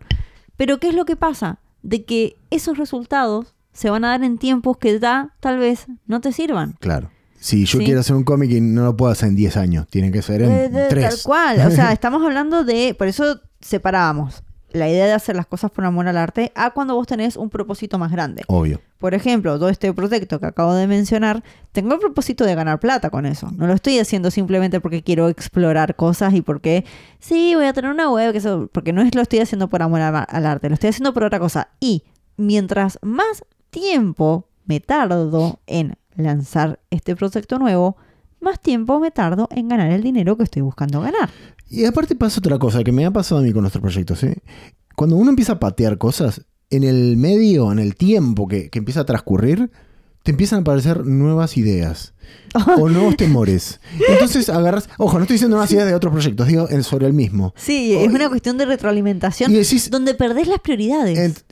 Pero 0.56 0.78
¿qué 0.78 0.88
es 0.90 0.94
lo 0.94 1.04
que 1.04 1.16
pasa? 1.16 1.58
De 1.82 2.04
que 2.04 2.36
esos 2.50 2.78
resultados 2.78 3.54
se 3.72 3.90
van 3.90 4.04
a 4.04 4.08
dar 4.10 4.22
en 4.22 4.38
tiempos 4.38 4.76
que 4.78 5.00
ya 5.00 5.34
tal 5.40 5.58
vez 5.58 5.86
no 6.06 6.20
te 6.20 6.30
sirvan. 6.32 6.76
Claro. 6.78 7.10
Si 7.40 7.64
yo 7.66 7.78
Sí. 7.80 7.84
quiero 7.84 8.00
hacer 8.00 8.14
un 8.16 8.24
cómic 8.24 8.50
y 8.52 8.60
no 8.60 8.84
lo 8.84 8.96
puedo 8.96 9.10
hacer 9.12 9.28
en 9.30 9.36
10 9.36 9.56
años, 9.58 9.86
tiene 9.88 10.10
que 10.12 10.22
ser 10.22 10.40
en 10.42 10.50
Eh, 10.52 10.68
de- 10.70 10.86
3. 10.88 11.08
Tal 11.10 11.18
cual. 11.24 11.66
O 11.66 11.70
sea, 11.72 11.92
estamos 11.92 12.22
hablando 12.24 12.64
de. 12.64 12.94
Por 12.96 13.08
eso 13.08 13.40
separábamos 13.60 14.42
la 14.74 14.88
idea 14.90 15.06
de 15.06 15.12
hacer 15.12 15.36
las 15.36 15.46
cosas 15.46 15.70
por 15.70 15.84
amor 15.84 16.08
al 16.08 16.16
arte 16.18 16.52
a 16.54 16.72
cuando 16.72 16.94
vos 16.96 17.06
tenés 17.06 17.36
un 17.36 17.48
propósito 17.48 17.98
más 17.98 18.10
grande. 18.12 18.42
Obvio. 18.48 18.80
Por 18.98 19.14
ejemplo, 19.14 19.56
todo 19.58 19.68
este 19.68 19.92
proyecto 19.94 20.40
que 20.40 20.46
acabo 20.46 20.74
de 20.74 20.86
mencionar, 20.86 21.42
tengo 21.72 21.94
el 21.94 22.00
propósito 22.00 22.44
de 22.44 22.54
ganar 22.54 22.80
plata 22.80 23.08
con 23.08 23.24
eso. 23.24 23.50
No 23.56 23.66
lo 23.68 23.74
estoy 23.74 23.98
haciendo 24.00 24.30
simplemente 24.30 24.80
porque 24.80 25.02
quiero 25.02 25.28
explorar 25.28 25.94
cosas 25.94 26.34
y 26.34 26.42
porque, 26.42 26.84
sí, 27.20 27.54
voy 27.54 27.66
a 27.66 27.72
tener 27.72 27.90
una 27.90 28.10
web, 28.10 28.32
que 28.32 28.38
eso, 28.38 28.68
porque 28.72 28.92
no 28.92 29.00
es 29.02 29.14
lo 29.14 29.22
estoy 29.22 29.38
haciendo 29.38 29.68
por 29.68 29.80
amor 29.82 30.00
a- 30.00 30.18
al 30.24 30.44
arte, 30.46 30.68
lo 30.68 30.74
estoy 30.74 30.90
haciendo 30.90 31.14
por 31.14 31.22
otra 31.22 31.38
cosa. 31.38 31.68
Y 31.78 32.02
mientras 32.36 32.98
más 33.02 33.44
tiempo 33.70 34.48
me 34.66 34.80
tardo 34.80 35.60
en 35.66 35.96
lanzar 36.16 36.80
este 36.90 37.14
proyecto 37.14 37.58
nuevo, 37.58 37.96
más 38.44 38.60
tiempo 38.60 39.00
me 39.00 39.10
tardo 39.10 39.48
en 39.50 39.68
ganar 39.68 39.90
el 39.90 40.02
dinero 40.02 40.36
que 40.36 40.44
estoy 40.44 40.62
buscando 40.62 41.00
ganar. 41.00 41.30
Y 41.68 41.84
aparte 41.84 42.14
pasa 42.14 42.38
otra 42.38 42.58
cosa 42.58 42.84
que 42.84 42.92
me 42.92 43.04
ha 43.04 43.10
pasado 43.10 43.40
a 43.40 43.44
mí 43.44 43.52
con 43.52 43.62
nuestros 43.62 43.82
proyectos. 43.82 44.22
¿eh? 44.22 44.36
Cuando 44.94 45.16
uno 45.16 45.30
empieza 45.30 45.54
a 45.54 45.58
patear 45.58 45.98
cosas, 45.98 46.42
en 46.70 46.84
el 46.84 47.16
medio, 47.16 47.72
en 47.72 47.78
el 47.78 47.96
tiempo 47.96 48.46
que, 48.46 48.70
que 48.70 48.78
empieza 48.78 49.00
a 49.00 49.04
transcurrir, 49.04 49.70
te 50.24 50.30
empiezan 50.30 50.58
a 50.58 50.62
aparecer 50.62 51.04
nuevas 51.04 51.56
ideas 51.58 52.14
o 52.78 52.88
nuevos 52.88 53.16
temores. 53.16 53.78
Entonces 54.08 54.48
agarras, 54.48 54.88
ojo, 54.96 55.18
no 55.18 55.24
estoy 55.24 55.34
diciendo 55.34 55.56
nuevas 55.56 55.70
ideas 55.70 55.86
de 55.86 55.94
otros 55.94 56.12
proyectos, 56.12 56.48
digo 56.48 56.66
sobre 56.82 57.06
el 57.06 57.12
mismo. 57.12 57.52
Sí, 57.56 57.94
es 57.94 58.08
una 58.08 58.30
cuestión 58.30 58.56
de 58.56 58.64
retroalimentación 58.64 59.52
Y 59.52 59.56
decís, 59.56 59.90
donde 59.90 60.14
perdés 60.14 60.48
las 60.48 60.60
prioridades. 60.60 61.44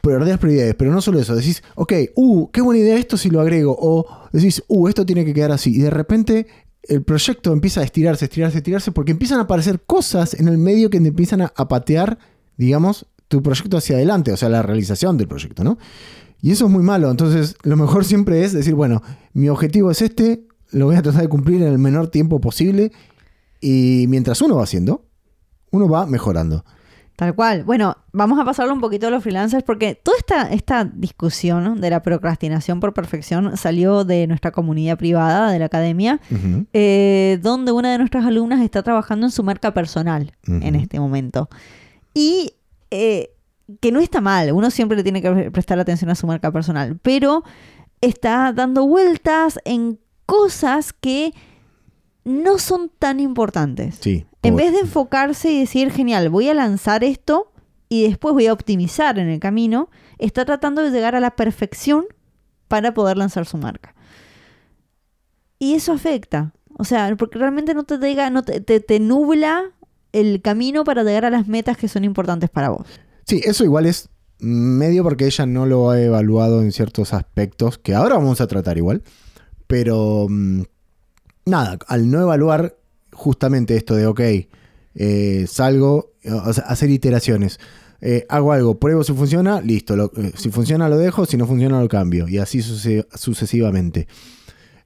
Perdés 0.00 0.38
prioridades, 0.38 0.74
pero 0.74 0.90
no 0.90 1.00
solo 1.00 1.18
eso, 1.18 1.34
decís, 1.34 1.62
ok, 1.74 1.92
uh, 2.14 2.50
qué 2.50 2.60
buena 2.60 2.80
idea 2.80 2.96
esto 2.96 3.16
si 3.16 3.30
lo 3.30 3.40
agrego, 3.40 3.76
o 3.78 4.06
decís, 4.32 4.62
uh, 4.68 4.88
esto 4.88 5.04
tiene 5.06 5.24
que 5.24 5.34
quedar 5.34 5.52
así, 5.52 5.74
y 5.74 5.78
de 5.78 5.90
repente 5.90 6.46
el 6.82 7.02
proyecto 7.02 7.52
empieza 7.52 7.80
a 7.80 7.84
estirarse, 7.84 8.24
estirarse, 8.26 8.58
estirarse, 8.58 8.92
porque 8.92 9.12
empiezan 9.12 9.38
a 9.38 9.42
aparecer 9.42 9.80
cosas 9.80 10.34
en 10.34 10.48
el 10.48 10.58
medio 10.58 10.90
que 10.90 10.98
empiezan 10.98 11.42
a, 11.42 11.52
a 11.56 11.68
patear, 11.68 12.18
digamos, 12.56 13.06
tu 13.28 13.42
proyecto 13.42 13.76
hacia 13.76 13.96
adelante, 13.96 14.32
o 14.32 14.36
sea, 14.36 14.48
la 14.48 14.62
realización 14.62 15.18
del 15.18 15.28
proyecto, 15.28 15.64
¿no? 15.64 15.78
Y 16.40 16.52
eso 16.52 16.66
es 16.66 16.70
muy 16.70 16.82
malo, 16.82 17.10
entonces 17.10 17.56
lo 17.62 17.76
mejor 17.76 18.04
siempre 18.04 18.44
es 18.44 18.52
decir, 18.52 18.74
bueno, 18.74 19.02
mi 19.32 19.48
objetivo 19.48 19.90
es 19.90 20.02
este, 20.02 20.46
lo 20.70 20.86
voy 20.86 20.96
a 20.96 21.02
tratar 21.02 21.22
de 21.22 21.28
cumplir 21.28 21.62
en 21.62 21.68
el 21.68 21.78
menor 21.78 22.08
tiempo 22.08 22.40
posible, 22.40 22.92
y 23.60 24.06
mientras 24.08 24.40
uno 24.40 24.56
va 24.56 24.62
haciendo, 24.62 25.04
uno 25.70 25.88
va 25.88 26.06
mejorando. 26.06 26.64
Tal 27.18 27.34
cual. 27.34 27.64
Bueno, 27.64 27.96
vamos 28.12 28.38
a 28.38 28.44
pasarlo 28.44 28.72
un 28.72 28.80
poquito 28.80 29.08
a 29.08 29.10
los 29.10 29.24
freelancers 29.24 29.64
porque 29.64 29.96
toda 29.96 30.16
esta, 30.18 30.52
esta 30.52 30.84
discusión 30.84 31.80
de 31.80 31.90
la 31.90 32.00
procrastinación 32.00 32.78
por 32.78 32.94
perfección 32.94 33.56
salió 33.56 34.04
de 34.04 34.28
nuestra 34.28 34.52
comunidad 34.52 34.96
privada 34.96 35.50
de 35.50 35.58
la 35.58 35.64
academia, 35.64 36.20
eh, 36.72 37.40
donde 37.42 37.72
una 37.72 37.90
de 37.90 37.98
nuestras 37.98 38.24
alumnas 38.24 38.60
está 38.60 38.84
trabajando 38.84 39.26
en 39.26 39.32
su 39.32 39.42
marca 39.42 39.74
personal 39.74 40.30
en 40.46 40.76
este 40.76 41.00
momento. 41.00 41.48
Y 42.14 42.52
eh, 42.92 43.30
que 43.80 43.90
no 43.90 43.98
está 43.98 44.20
mal, 44.20 44.52
uno 44.52 44.70
siempre 44.70 44.96
le 44.96 45.02
tiene 45.02 45.20
que 45.20 45.28
pre- 45.32 45.50
prestar 45.50 45.80
atención 45.80 46.10
a 46.10 46.14
su 46.14 46.28
marca 46.28 46.52
personal, 46.52 47.00
pero 47.02 47.42
está 48.00 48.52
dando 48.52 48.86
vueltas 48.86 49.58
en 49.64 49.98
cosas 50.24 50.92
que 50.92 51.32
no 52.24 52.58
son 52.58 52.90
tan 52.98 53.20
importantes. 53.20 53.96
Sí. 54.00 54.26
En 54.42 54.56
vez 54.56 54.72
de 54.72 54.80
enfocarse 54.80 55.50
y 55.52 55.60
decir, 55.60 55.90
genial, 55.90 56.28
voy 56.30 56.48
a 56.48 56.54
lanzar 56.54 57.02
esto 57.04 57.52
y 57.88 58.06
después 58.06 58.34
voy 58.34 58.46
a 58.46 58.52
optimizar 58.52 59.18
en 59.18 59.28
el 59.28 59.40
camino, 59.40 59.90
está 60.18 60.44
tratando 60.44 60.82
de 60.82 60.90
llegar 60.90 61.14
a 61.14 61.20
la 61.20 61.36
perfección 61.36 62.04
para 62.68 62.92
poder 62.94 63.16
lanzar 63.16 63.46
su 63.46 63.56
marca. 63.56 63.94
Y 65.58 65.74
eso 65.74 65.92
afecta. 65.92 66.52
O 66.78 66.84
sea, 66.84 67.14
porque 67.16 67.38
realmente 67.38 67.74
no 67.74 67.84
te 67.84 67.98
llega, 67.98 68.30
no 68.30 68.42
te, 68.44 68.60
te- 68.60 68.80
te 68.80 69.00
nubla 69.00 69.72
el 70.12 70.40
camino 70.42 70.84
para 70.84 71.02
llegar 71.02 71.24
a 71.24 71.30
las 71.30 71.48
metas 71.48 71.76
que 71.76 71.88
son 71.88 72.04
importantes 72.04 72.48
para 72.50 72.68
vos. 72.70 72.86
Sí, 73.24 73.40
eso 73.44 73.64
igual 73.64 73.86
es 73.86 74.08
medio 74.38 75.02
porque 75.02 75.26
ella 75.26 75.46
no 75.46 75.66
lo 75.66 75.90
ha 75.90 76.00
evaluado 76.00 76.62
en 76.62 76.70
ciertos 76.70 77.12
aspectos 77.12 77.78
que 77.78 77.94
ahora 77.94 78.14
vamos 78.16 78.40
a 78.40 78.46
tratar 78.46 78.78
igual. 78.78 79.02
Pero 79.66 80.26
mm, 80.28 80.62
nada, 81.48 81.78
al 81.86 82.10
no 82.10 82.20
evaluar 82.20 82.76
justamente 83.12 83.76
esto 83.76 83.94
de, 83.96 84.06
ok, 84.06 84.20
eh, 84.94 85.46
salgo, 85.48 86.12
hacer 86.66 86.90
iteraciones. 86.90 87.58
Eh, 88.00 88.24
hago 88.28 88.52
algo, 88.52 88.78
pruebo 88.78 89.02
si 89.02 89.12
funciona, 89.12 89.60
listo. 89.60 90.12
eh, 90.16 90.32
si 90.36 90.50
funciona 90.50 90.88
lo 90.88 90.96
dejo, 90.98 91.26
si 91.26 91.36
no 91.36 91.46
funciona 91.46 91.80
lo 91.80 91.88
cambio. 91.88 92.28
Y 92.28 92.38
así 92.38 92.62
suce- 92.62 93.06
sucesivamente. 93.14 94.06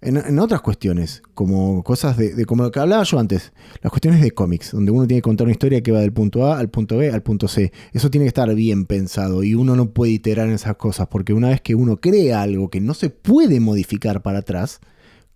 En, 0.01 0.17
en 0.17 0.39
otras 0.41 0.63
cuestiones, 0.63 1.23
como 1.35 1.85
cosas 1.85 2.17
de, 2.17 2.35
de- 2.35 2.45
como 2.45 2.65
lo 2.65 2.71
que 2.73 2.81
hablaba 2.81 3.05
yo 3.05 3.19
antes, 3.21 3.53
las 3.83 3.91
cuestiones 3.93 4.21
de 4.21 4.33
cómics, 4.33 4.73
donde 4.73 4.91
uno 4.91 5.07
tiene 5.07 5.19
que 5.21 5.25
contar 5.25 5.45
una 5.45 5.53
historia 5.53 5.81
que 5.83 5.93
va 5.93 6.01
del 6.01 6.13
punto 6.13 6.47
A 6.47 6.59
al 6.59 6.71
punto 6.71 6.97
B 6.97 7.11
al 7.11 7.23
punto 7.23 7.47
C. 7.49 7.71
Eso 7.93 8.11
tiene 8.11 8.25
que 8.25 8.29
estar 8.29 8.53
bien 8.55 8.87
pensado 8.87 9.45
y 9.45 9.55
uno 9.55 9.77
no 9.77 9.91
puede 9.91 10.11
iterar 10.13 10.49
en 10.49 10.55
esas 10.55 10.75
cosas, 10.77 11.07
porque 11.09 11.33
una 11.35 11.51
vez 11.51 11.61
que 11.61 11.75
uno 11.77 12.01
crea 12.01 12.43
algo 12.43 12.69
que 12.69 12.81
no 12.81 12.95
se 12.95 13.11
puede 13.11 13.61
modificar 13.61 14.23
para 14.23 14.39
atrás, 14.41 14.81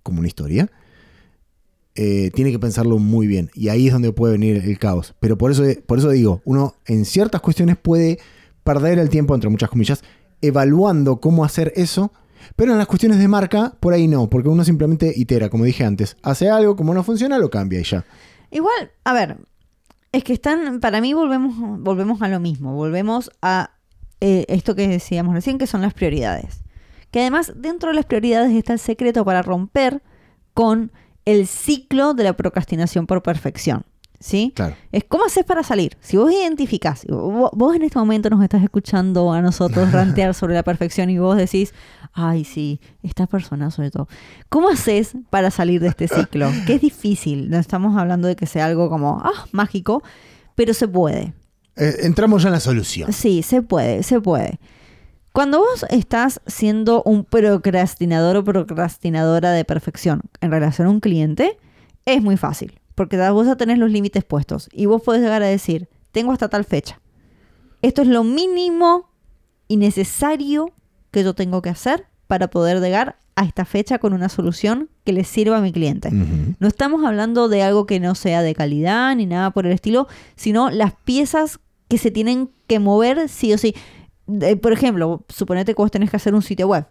como 0.02 0.18
una 0.18 0.28
historia, 0.28 0.68
eh, 1.96 2.30
tiene 2.35 2.52
que 2.52 2.59
pensarlo 2.59 2.98
muy 2.98 3.26
bien. 3.26 3.50
Y 3.54 3.68
ahí 3.68 3.87
es 3.87 3.92
donde 3.92 4.12
puede 4.12 4.32
venir 4.32 4.56
el 4.56 4.78
caos. 4.78 5.14
Pero 5.20 5.37
por 5.38 5.50
eso, 5.50 5.64
por 5.87 5.98
eso 5.98 6.11
digo, 6.11 6.42
uno 6.44 6.74
en 6.87 7.04
ciertas 7.04 7.40
cuestiones 7.40 7.76
puede 7.76 8.18
perder 8.64 8.98
el 8.98 9.09
tiempo, 9.09 9.35
entre 9.35 9.50
muchas 9.50 9.70
comillas, 9.70 10.02
evaluando 10.42 11.20
cómo 11.20 11.44
hacer 11.44 11.72
eso. 11.76 12.12
Pero 12.54 12.72
en 12.72 12.78
las 12.78 12.87
cuestiones 12.87 13.18
de 13.18 13.28
marca, 13.28 13.74
por 13.80 13.92
ahí 13.92 14.09
no, 14.09 14.28
porque 14.28 14.48
uno 14.48 14.64
simplemente 14.64 15.12
itera, 15.16 15.48
como 15.48 15.64
dije 15.64 15.85
antes. 15.85 16.16
Hace 16.22 16.48
algo, 16.48 16.76
como 16.76 16.94
no 16.94 17.02
funciona, 17.02 17.38
lo 17.38 17.50
cambia 17.50 17.80
y 17.80 17.85
ya. 17.85 18.04
Igual, 18.50 18.92
a 19.04 19.12
ver, 19.12 19.38
es 20.12 20.24
que 20.24 20.32
están, 20.32 20.80
para 20.80 21.00
mí 21.00 21.12
volvemos, 21.12 21.80
volvemos 21.80 22.22
a 22.22 22.28
lo 22.28 22.40
mismo, 22.40 22.74
volvemos 22.74 23.30
a 23.42 23.70
eh, 24.20 24.46
esto 24.48 24.74
que 24.74 24.88
decíamos 24.88 25.35
recién, 25.35 25.59
que 25.59 25.66
son 25.66 25.82
las 25.82 25.94
prioridades. 25.94 26.62
Que 27.11 27.20
además 27.20 27.52
dentro 27.56 27.90
de 27.90 27.96
las 27.96 28.04
prioridades 28.04 28.52
está 28.52 28.72
el 28.72 28.78
secreto 28.78 29.24
para 29.24 29.42
romper 29.42 30.02
con 30.54 30.92
el 31.26 31.46
ciclo 31.46 32.14
de 32.14 32.24
la 32.24 32.32
procrastinación 32.32 33.06
por 33.06 33.22
perfección. 33.22 33.84
¿Sí? 34.18 34.52
Claro. 34.56 34.74
Es 34.92 35.04
cómo 35.04 35.26
haces 35.26 35.44
para 35.44 35.62
salir. 35.62 35.98
Si 36.00 36.16
vos 36.16 36.32
identificás, 36.32 37.04
vos, 37.06 37.50
vos 37.52 37.76
en 37.76 37.82
este 37.82 37.98
momento 37.98 38.30
nos 38.30 38.42
estás 38.42 38.62
escuchando 38.62 39.30
a 39.30 39.42
nosotros 39.42 39.92
rantear 39.92 40.32
sobre 40.32 40.54
la 40.54 40.62
perfección 40.62 41.10
y 41.10 41.18
vos 41.18 41.36
decís, 41.36 41.74
ay, 42.14 42.44
sí, 42.44 42.80
esta 43.02 43.26
persona 43.26 43.70
sobre 43.70 43.90
todo. 43.90 44.08
¿Cómo 44.48 44.70
haces 44.70 45.12
para 45.28 45.50
salir 45.50 45.82
de 45.82 45.88
este 45.88 46.08
ciclo? 46.08 46.50
Que 46.66 46.76
es 46.76 46.80
difícil. 46.80 47.50
No 47.50 47.58
estamos 47.58 47.96
hablando 47.98 48.26
de 48.26 48.36
que 48.36 48.46
sea 48.46 48.64
algo 48.64 48.88
como, 48.88 49.20
ah, 49.22 49.44
mágico, 49.52 50.02
pero 50.54 50.72
se 50.72 50.88
puede. 50.88 51.34
Eh, 51.76 51.96
entramos 52.00 52.42
ya 52.42 52.48
en 52.48 52.54
la 52.54 52.60
solución. 52.60 53.12
Sí, 53.12 53.42
se 53.42 53.60
puede, 53.60 54.02
se 54.02 54.18
puede. 54.20 54.58
Cuando 55.37 55.59
vos 55.59 55.85
estás 55.90 56.40
siendo 56.46 57.03
un 57.03 57.22
procrastinador 57.22 58.38
o 58.38 58.44
procrastinadora 58.44 59.53
de 59.53 59.66
perfección 59.66 60.22
en 60.40 60.51
relación 60.51 60.87
a 60.87 60.90
un 60.90 61.01
cliente, 61.01 61.59
es 62.07 62.22
muy 62.22 62.38
fácil, 62.38 62.81
porque 62.94 63.18
vos 63.29 63.46
ya 63.46 63.55
tenés 63.55 63.77
los 63.77 63.90
límites 63.90 64.25
puestos 64.25 64.70
y 64.72 64.87
vos 64.87 65.03
podés 65.03 65.20
llegar 65.20 65.42
a 65.42 65.46
decir, 65.46 65.90
tengo 66.11 66.33
hasta 66.33 66.49
tal 66.49 66.64
fecha. 66.64 67.03
Esto 67.83 68.01
es 68.01 68.09
lo 68.09 68.25
mínimo 68.25 69.11
y 69.68 69.77
necesario 69.77 70.72
que 71.11 71.22
yo 71.22 71.35
tengo 71.35 71.61
que 71.61 71.68
hacer 71.68 72.07
para 72.29 72.49
poder 72.49 72.81
llegar 72.81 73.18
a 73.35 73.44
esta 73.44 73.66
fecha 73.66 73.99
con 73.99 74.14
una 74.14 74.31
solución 74.31 74.88
que 75.05 75.12
le 75.12 75.25
sirva 75.25 75.59
a 75.59 75.61
mi 75.61 75.70
cliente. 75.70 76.09
No 76.12 76.66
estamos 76.66 77.05
hablando 77.05 77.51
de 77.51 77.62
algo 77.62 77.85
que 77.85 78.01
no 78.01 78.14
sea 78.14 78.40
de 78.40 78.55
calidad 78.55 79.14
ni 79.14 79.27
nada 79.27 79.51
por 79.51 79.66
el 79.66 79.72
estilo, 79.72 80.09
sino 80.35 80.70
las 80.70 80.94
piezas 80.94 81.61
que 81.88 81.99
se 81.99 82.11
tienen 82.11 82.49
que 82.66 82.79
mover 82.79 83.29
sí 83.29 83.53
o 83.53 83.59
sí. 83.59 83.75
De- 84.26 84.56
por 84.56 84.72
ejemplo, 84.72 85.24
suponete 85.28 85.74
que 85.74 85.82
vos 85.82 85.90
tenés 85.90 86.10
que 86.10 86.16
hacer 86.16 86.34
un 86.34 86.42
sitio 86.42 86.68
web. 86.68 86.86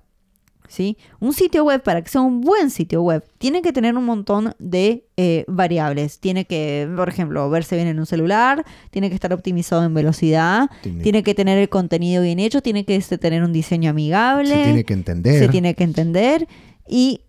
¿sí? 0.67 0.97
Un 1.19 1.31
sitio 1.33 1.63
web, 1.63 1.83
para 1.83 2.01
que 2.01 2.09
sea 2.09 2.21
un 2.21 2.41
buen 2.41 2.71
sitio 2.71 3.03
web, 3.03 3.23
tiene 3.37 3.61
que 3.61 3.71
tener 3.71 3.95
un 3.95 4.03
montón 4.03 4.55
de 4.57 5.05
eh, 5.15 5.45
variables. 5.47 6.19
Tiene 6.19 6.45
que, 6.45 6.89
por 6.95 7.07
ejemplo, 7.07 7.47
verse 7.51 7.75
bien 7.75 7.87
en 7.87 7.99
un 7.99 8.07
celular, 8.07 8.65
tiene 8.89 9.09
que 9.09 9.15
estar 9.15 9.31
optimizado 9.31 9.83
en 9.83 9.93
velocidad, 9.93 10.69
Tiene- 10.81 11.03
tiene 11.03 11.23
que 11.23 11.35
tener 11.35 11.59
el 11.59 11.69
contenido 11.69 12.23
bien 12.23 12.39
hecho, 12.39 12.61
tiene 12.61 12.83
que 12.83 12.99
tener 12.99 13.43
un 13.43 13.53
diseño 13.53 13.91
amigable 13.91 14.49
Se 14.55 14.63
tiene 14.63 14.83
que 14.85 14.93
entender. 14.93 15.39
se 15.39 15.49
tiene 15.49 15.75
que 15.75 15.83
entender 15.83 16.47
y 16.87 17.21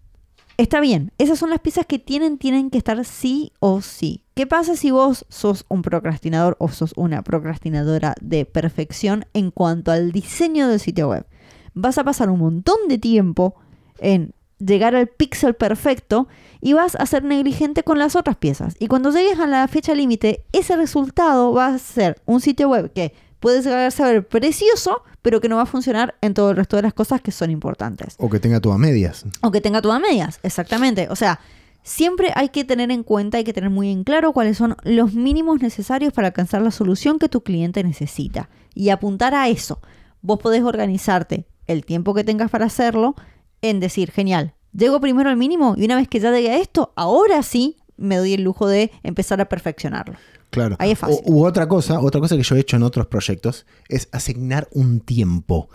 está 0.56 0.80
bien. 0.80 1.12
Esas 1.18 1.38
son 1.38 1.50
las 1.50 1.60
piezas 1.60 1.84
que 1.84 1.98
tienen, 1.98 2.38
tienen 2.38 2.70
que 2.70 2.78
estar 2.78 3.04
sí 3.04 3.52
o 3.60 3.82
sí. 3.82 4.22
¿Qué 4.36 4.46
pasa 4.46 4.76
si 4.76 4.90
vos 4.90 5.24
sos 5.30 5.64
un 5.70 5.80
procrastinador 5.80 6.58
o 6.60 6.68
sos 6.68 6.92
una 6.96 7.22
procrastinadora 7.22 8.14
de 8.20 8.44
perfección 8.44 9.24
en 9.32 9.50
cuanto 9.50 9.92
al 9.92 10.12
diseño 10.12 10.68
del 10.68 10.78
sitio 10.78 11.08
web? 11.08 11.24
Vas 11.72 11.96
a 11.96 12.04
pasar 12.04 12.28
un 12.28 12.40
montón 12.40 12.76
de 12.86 12.98
tiempo 12.98 13.54
en 13.98 14.34
llegar 14.58 14.94
al 14.94 15.06
píxel 15.06 15.54
perfecto 15.54 16.28
y 16.60 16.74
vas 16.74 16.96
a 16.96 17.06
ser 17.06 17.24
negligente 17.24 17.82
con 17.82 17.98
las 17.98 18.14
otras 18.14 18.36
piezas. 18.36 18.76
Y 18.78 18.88
cuando 18.88 19.10
llegues 19.10 19.38
a 19.38 19.46
la 19.46 19.66
fecha 19.68 19.94
límite, 19.94 20.44
ese 20.52 20.76
resultado 20.76 21.54
va 21.54 21.68
a 21.68 21.78
ser 21.78 22.20
un 22.26 22.42
sitio 22.42 22.68
web 22.68 22.92
que 22.92 23.14
puede 23.40 23.62
llegar 23.62 23.86
a 23.86 23.90
ser 23.90 24.28
precioso, 24.28 25.02
pero 25.22 25.40
que 25.40 25.48
no 25.48 25.56
va 25.56 25.62
a 25.62 25.66
funcionar 25.66 26.14
en 26.20 26.34
todo 26.34 26.50
el 26.50 26.58
resto 26.58 26.76
de 26.76 26.82
las 26.82 26.92
cosas 26.92 27.22
que 27.22 27.32
son 27.32 27.50
importantes. 27.50 28.16
O 28.18 28.28
que 28.28 28.38
tenga 28.38 28.60
todas 28.60 28.78
medias. 28.78 29.24
O 29.40 29.50
que 29.50 29.62
tenga 29.62 29.80
todas 29.80 29.98
medias, 29.98 30.40
exactamente. 30.42 31.08
O 31.08 31.16
sea, 31.16 31.40
siempre 31.86 32.32
hay 32.34 32.48
que 32.48 32.64
tener 32.64 32.90
en 32.90 33.04
cuenta, 33.04 33.38
hay 33.38 33.44
que 33.44 33.52
tener 33.52 33.70
muy 33.70 33.90
en 33.92 34.02
claro 34.02 34.32
cuáles 34.32 34.56
son 34.58 34.76
los 34.82 35.14
mínimos 35.14 35.62
necesarios 35.62 36.12
para 36.12 36.28
alcanzar 36.28 36.60
la 36.60 36.72
solución 36.72 37.18
que 37.20 37.28
tu 37.28 37.42
cliente 37.42 37.82
necesita. 37.84 38.50
Y 38.74 38.90
apuntar 38.90 39.34
a 39.34 39.48
eso. 39.48 39.80
Vos 40.20 40.40
podés 40.40 40.62
organizarte 40.64 41.46
el 41.66 41.84
tiempo 41.84 42.12
que 42.12 42.24
tengas 42.24 42.50
para 42.50 42.66
hacerlo 42.66 43.14
en 43.62 43.78
decir, 43.80 44.10
genial, 44.10 44.54
llego 44.72 45.00
primero 45.00 45.30
al 45.30 45.36
mínimo 45.36 45.74
y 45.76 45.84
una 45.84 45.94
vez 45.96 46.08
que 46.08 46.18
ya 46.20 46.32
llegué 46.32 46.50
a 46.50 46.58
esto, 46.58 46.92
ahora 46.96 47.42
sí 47.42 47.76
me 47.96 48.16
doy 48.16 48.34
el 48.34 48.42
lujo 48.42 48.66
de 48.66 48.90
empezar 49.04 49.40
a 49.40 49.48
perfeccionarlo. 49.48 50.16
Claro. 50.50 50.76
Ahí 50.78 50.90
es 50.90 50.98
fácil. 50.98 51.20
O- 51.26 51.32
u 51.32 51.46
otra 51.46 51.68
cosa, 51.68 52.00
otra 52.00 52.20
cosa 52.20 52.36
que 52.36 52.42
yo 52.42 52.56
he 52.56 52.60
hecho 52.60 52.76
en 52.76 52.82
otros 52.82 53.06
proyectos 53.06 53.64
es 53.88 54.08
asignar 54.12 54.68
un 54.72 55.00
tiempo. 55.00 55.68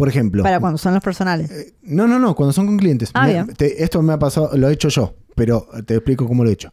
Por 0.00 0.08
ejemplo. 0.08 0.42
Para 0.42 0.58
cuando 0.60 0.78
son 0.78 0.94
los 0.94 1.02
personales. 1.02 1.50
eh, 1.50 1.74
No, 1.82 2.06
no, 2.08 2.18
no, 2.18 2.34
cuando 2.34 2.52
son 2.52 2.66
con 2.66 2.76
clientes. 2.78 3.10
Ah, 3.14 3.26
Me- 3.46 3.52
te- 3.54 3.84
esto 3.84 4.02
me 4.02 4.12
ha 4.14 4.18
pasado, 4.18 4.50
lo 4.56 4.68
he 4.68 4.72
hecho 4.72 4.88
yo, 4.88 5.14
pero 5.36 5.68
te 5.86 5.94
explico 5.94 6.26
cómo 6.26 6.42
lo 6.42 6.50
he 6.50 6.54
hecho. 6.54 6.70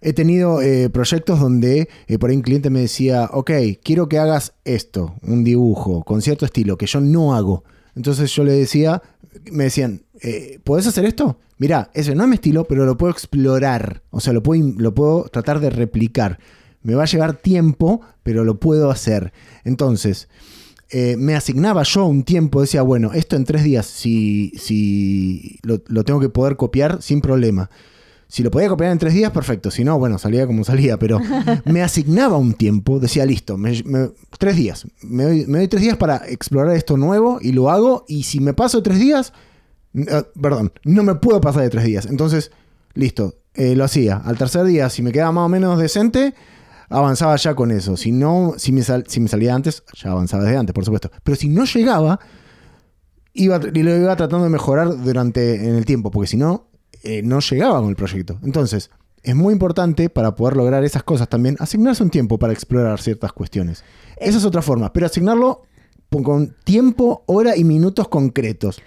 He 0.00 0.12
tenido 0.12 0.60
eh, 0.60 0.90
proyectos 0.90 1.40
donde 1.40 1.88
eh, 2.06 2.18
por 2.18 2.30
ahí 2.30 2.36
un 2.36 2.42
cliente 2.42 2.68
me 2.70 2.80
decía, 2.80 3.30
ok, 3.32 3.50
quiero 3.82 4.08
que 4.08 4.18
hagas 4.18 4.54
esto, 4.64 5.14
un 5.22 5.42
dibujo 5.44 6.02
con 6.04 6.20
cierto 6.20 6.44
estilo 6.44 6.76
que 6.76 6.86
yo 6.86 7.00
no 7.00 7.34
hago. 7.34 7.64
Entonces 7.96 8.32
yo 8.34 8.44
le 8.44 8.52
decía, 8.52 9.02
me 9.50 9.64
decían, 9.64 10.02
eh, 10.20 10.60
¿podés 10.64 10.86
hacer 10.86 11.04
esto? 11.04 11.38
Mirá, 11.58 11.90
ese 11.94 12.14
no 12.14 12.22
es 12.24 12.28
mi 12.28 12.34
estilo, 12.34 12.64
pero 12.64 12.84
lo 12.86 12.96
puedo 12.96 13.12
explorar. 13.12 14.02
O 14.10 14.20
sea, 14.20 14.32
lo 14.32 14.42
puedo, 14.42 14.64
lo 14.78 14.94
puedo 14.94 15.24
tratar 15.32 15.58
de 15.60 15.70
replicar. 15.70 16.38
Me 16.82 16.94
va 16.94 17.02
a 17.02 17.06
llevar 17.06 17.34
tiempo, 17.34 18.00
pero 18.22 18.44
lo 18.44 18.60
puedo 18.60 18.90
hacer. 18.92 19.32
Entonces, 19.64 20.28
eh, 20.90 21.16
me 21.18 21.34
asignaba 21.34 21.82
yo 21.82 22.06
un 22.06 22.22
tiempo, 22.24 22.60
decía, 22.60 22.82
bueno, 22.82 23.12
esto 23.12 23.36
en 23.36 23.44
tres 23.44 23.62
días, 23.64 23.86
si, 23.86 24.52
si 24.56 25.58
lo, 25.62 25.82
lo 25.88 26.04
tengo 26.04 26.20
que 26.20 26.28
poder 26.28 26.56
copiar 26.56 27.02
sin 27.02 27.20
problema. 27.20 27.70
Si 28.30 28.42
lo 28.42 28.50
podía 28.50 28.68
copiar 28.68 28.92
en 28.92 28.98
tres 28.98 29.14
días, 29.14 29.30
perfecto. 29.32 29.70
Si 29.70 29.84
no, 29.84 29.98
bueno, 29.98 30.18
salía 30.18 30.46
como 30.46 30.62
salía, 30.62 30.98
pero 30.98 31.18
me 31.64 31.82
asignaba 31.82 32.36
un 32.36 32.52
tiempo, 32.54 33.00
decía, 33.00 33.24
listo, 33.24 33.56
me- 33.56 33.82
me- 33.84 34.10
tres 34.38 34.56
días. 34.56 34.86
Me 35.02 35.24
doy, 35.24 35.46
me 35.46 35.58
doy 35.58 35.68
tres 35.68 35.82
días 35.82 35.96
para 35.96 36.16
explorar 36.28 36.76
esto 36.76 36.96
nuevo 36.98 37.38
y 37.40 37.52
lo 37.52 37.70
hago. 37.70 38.04
Y 38.06 38.24
si 38.24 38.40
me 38.40 38.52
paso 38.52 38.82
tres 38.82 38.98
días, 38.98 39.32
eh, 39.94 40.04
perdón, 40.40 40.72
no 40.84 41.02
me 41.04 41.14
puedo 41.14 41.40
pasar 41.40 41.62
de 41.62 41.70
tres 41.70 41.84
días. 41.84 42.04
Entonces, 42.04 42.50
listo, 42.92 43.36
eh, 43.54 43.74
lo 43.74 43.84
hacía. 43.84 44.16
Al 44.18 44.36
tercer 44.36 44.64
día, 44.64 44.90
si 44.90 45.00
me 45.02 45.10
quedaba 45.10 45.32
más 45.32 45.46
o 45.46 45.48
menos 45.48 45.78
decente, 45.78 46.34
avanzaba 46.88 47.36
ya 47.36 47.54
con 47.54 47.70
eso. 47.70 47.96
Si 47.96 48.12
no, 48.12 48.54
si 48.56 48.72
me, 48.72 48.82
salía 48.82 49.54
antes, 49.54 49.82
ya 49.94 50.10
avanzaba 50.10 50.44
desde 50.44 50.56
antes, 50.56 50.74
por 50.74 50.84
supuesto. 50.84 51.10
Pero 51.22 51.36
si 51.36 51.48
no 51.48 51.64
llegaba, 51.64 52.20
iba, 53.34 53.60
y 53.72 53.82
lo 53.82 53.96
iba 53.96 54.16
tratando 54.16 54.44
de 54.44 54.50
mejorar 54.50 54.96
durante 55.02 55.68
en 55.68 55.74
el 55.74 55.84
tiempo, 55.84 56.10
porque 56.10 56.28
si 56.28 56.36
no, 56.36 56.68
eh, 57.02 57.22
no 57.22 57.40
llegaba 57.40 57.80
con 57.80 57.90
el 57.90 57.96
proyecto. 57.96 58.38
Entonces, 58.42 58.90
es 59.22 59.34
muy 59.34 59.52
importante 59.52 60.08
para 60.10 60.34
poder 60.34 60.56
lograr 60.56 60.84
esas 60.84 61.02
cosas 61.02 61.28
también, 61.28 61.56
asignarse 61.58 62.02
un 62.02 62.10
tiempo 62.10 62.38
para 62.38 62.52
explorar 62.52 63.00
ciertas 63.00 63.32
cuestiones. 63.32 63.84
Esa 64.16 64.38
es 64.38 64.44
otra 64.44 64.62
forma, 64.62 64.92
pero 64.92 65.06
asignarlo 65.06 65.62
con 66.10 66.54
tiempo, 66.64 67.24
hora 67.26 67.56
y 67.56 67.64
minutos 67.64 68.08
concretos. 68.08 68.80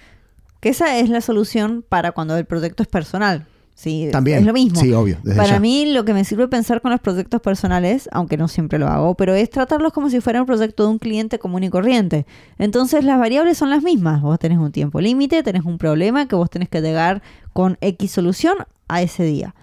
Que 0.59 0.69
esa 0.69 0.97
es 0.99 1.09
la 1.09 1.21
solución 1.21 1.83
para 1.87 2.11
cuando 2.11 2.37
el 2.37 2.45
proyecto 2.45 2.83
es 2.83 2.89
personal. 2.89 3.47
Sí, 3.73 4.09
También. 4.11 4.39
es 4.39 4.45
lo 4.45 4.53
mismo. 4.53 4.79
Sí, 4.79 4.93
obvio. 4.93 5.17
Para 5.23 5.53
ya. 5.53 5.59
mí 5.59 5.91
lo 5.91 6.05
que 6.05 6.13
me 6.13 6.23
sirve 6.23 6.47
pensar 6.47 6.81
con 6.81 6.91
los 6.91 6.99
proyectos 6.99 7.41
personales, 7.41 8.09
aunque 8.11 8.37
no 8.37 8.47
siempre 8.47 8.77
lo 8.77 8.87
hago, 8.87 9.15
pero 9.15 9.33
es 9.33 9.49
tratarlos 9.49 9.91
como 9.93 10.09
si 10.09 10.21
fuera 10.21 10.39
un 10.39 10.45
proyecto 10.45 10.83
de 10.83 10.89
un 10.89 10.99
cliente 10.99 11.39
común 11.39 11.63
y 11.63 11.69
corriente. 11.69 12.25
Entonces 12.59 13.03
las 13.03 13.17
variables 13.17 13.57
son 13.57 13.69
las 13.69 13.81
mismas. 13.81 14.21
Vos 14.21 14.37
tenés 14.37 14.59
un 14.59 14.71
tiempo 14.71 15.01
límite, 15.01 15.41
tenés 15.41 15.65
un 15.65 15.77
problema 15.77 16.27
que 16.27 16.35
vos 16.35 16.49
tenés 16.49 16.69
que 16.69 16.81
llegar 16.81 17.23
con 17.53 17.77
X 17.81 18.11
solución 18.11 18.57
a 18.87 19.01
ese 19.01 19.23
día. 19.23 19.55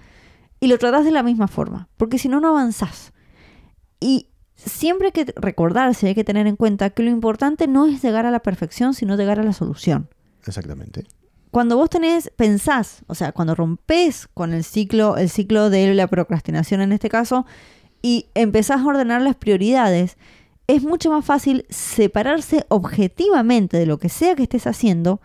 Y 0.61 0.67
lo 0.67 0.79
tratás 0.79 1.05
de 1.05 1.13
la 1.13 1.23
misma 1.23 1.47
forma, 1.47 1.89
porque 1.97 2.19
si 2.19 2.29
no, 2.29 2.41
no 2.41 2.49
avanzás. 2.49 3.13
Y 4.01 4.29
siempre 4.57 5.09
hay 5.09 5.13
que 5.13 5.33
recordarse, 5.37 6.09
hay 6.09 6.15
que 6.15 6.25
tener 6.25 6.47
en 6.49 6.57
cuenta 6.57 6.91
que 6.91 7.05
lo 7.05 7.11
importante 7.11 7.69
no 7.69 7.87
es 7.87 8.03
llegar 8.03 8.27
a 8.27 8.31
la 8.31 8.41
perfección, 8.41 8.95
sino 8.95 9.17
llegar 9.17 9.39
a 9.39 9.45
la 9.45 9.53
solución 9.53 10.09
Exactamente. 10.47 11.05
Cuando 11.51 11.77
vos 11.77 11.91
tenés, 11.91 12.31
pensás, 12.37 13.03
o 13.07 13.15
sea, 13.15 13.33
cuando 13.33 13.55
rompes 13.55 14.29
con 14.35 14.53
el 14.53 14.65
ciclo, 14.65 15.17
el 15.17 15.31
ciclo 15.31 15.71
de 15.71 15.95
la 15.95 16.07
procrastinación 16.07 16.81
en 16.81 16.93
este 16.93 17.09
caso, 17.09 17.47
y 18.03 18.27
empezás 18.35 18.81
a 18.81 18.87
ordenar 18.87 19.23
las 19.23 19.37
prioridades, 19.37 20.17
es 20.67 20.83
mucho 20.83 21.11
más 21.11 21.25
fácil 21.25 21.65
separarse 21.71 22.67
objetivamente 22.69 23.79
de 23.79 23.87
lo 23.87 23.99
que 23.99 24.09
sea 24.09 24.35
que 24.35 24.43
estés 24.43 24.67
haciendo 24.67 25.21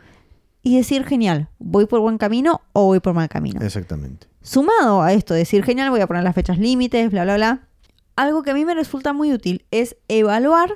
y 0.62 0.78
decir, 0.78 1.04
genial, 1.04 1.50
voy 1.60 1.86
por 1.86 2.00
buen 2.00 2.18
camino 2.18 2.62
o 2.72 2.86
voy 2.86 3.02
por 3.02 3.14
mal 3.14 3.28
camino. 3.28 3.62
Exactamente. 3.62 4.28
Sumado 4.42 5.02
a 5.02 5.12
esto, 5.12 5.34
decir, 5.34 5.64
genial, 5.64 5.90
voy 5.90 6.00
a 6.00 6.08
poner 6.08 6.24
las 6.24 6.36
fechas 6.36 6.58
límites, 6.58 7.12
bla, 7.12 7.26
bla, 7.26 7.36
bla, 7.36 7.68
algo 8.16 8.44
que 8.44 8.52
a 8.52 8.54
mí 8.54 8.64
me 8.64 8.74
resulta 8.74 9.12
muy 9.12 9.34
útil 9.34 9.66
es 9.72 9.98
evaluar 10.08 10.72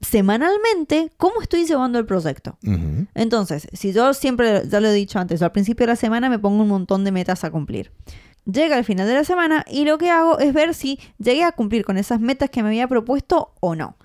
semanalmente 0.00 1.10
cómo 1.16 1.40
estoy 1.40 1.64
llevando 1.64 1.98
el 1.98 2.06
proyecto. 2.06 2.58
Entonces, 3.14 3.68
si 3.72 3.92
yo 3.92 4.14
siempre, 4.14 4.62
ya 4.68 4.80
lo 4.80 4.88
he 4.88 4.92
dicho 4.92 5.18
antes, 5.18 5.40
yo 5.40 5.46
al 5.46 5.52
principio 5.52 5.86
de 5.86 5.92
la 5.92 5.96
semana 5.96 6.28
me 6.28 6.38
pongo 6.38 6.62
un 6.62 6.68
montón 6.68 7.04
de 7.04 7.12
metas 7.12 7.44
a 7.44 7.50
cumplir. 7.50 7.92
Llega 8.44 8.78
el 8.78 8.84
final 8.84 9.08
de 9.08 9.14
la 9.14 9.24
semana 9.24 9.64
y 9.68 9.84
lo 9.84 9.98
que 9.98 10.10
hago 10.10 10.38
es 10.38 10.54
ver 10.54 10.74
si 10.74 11.00
llegué 11.18 11.42
a 11.42 11.52
cumplir 11.52 11.84
con 11.84 11.98
esas 11.98 12.20
metas 12.20 12.50
que 12.50 12.62
me 12.62 12.68
había 12.68 12.86
propuesto 12.86 13.54
o 13.60 13.74
no. 13.74 13.96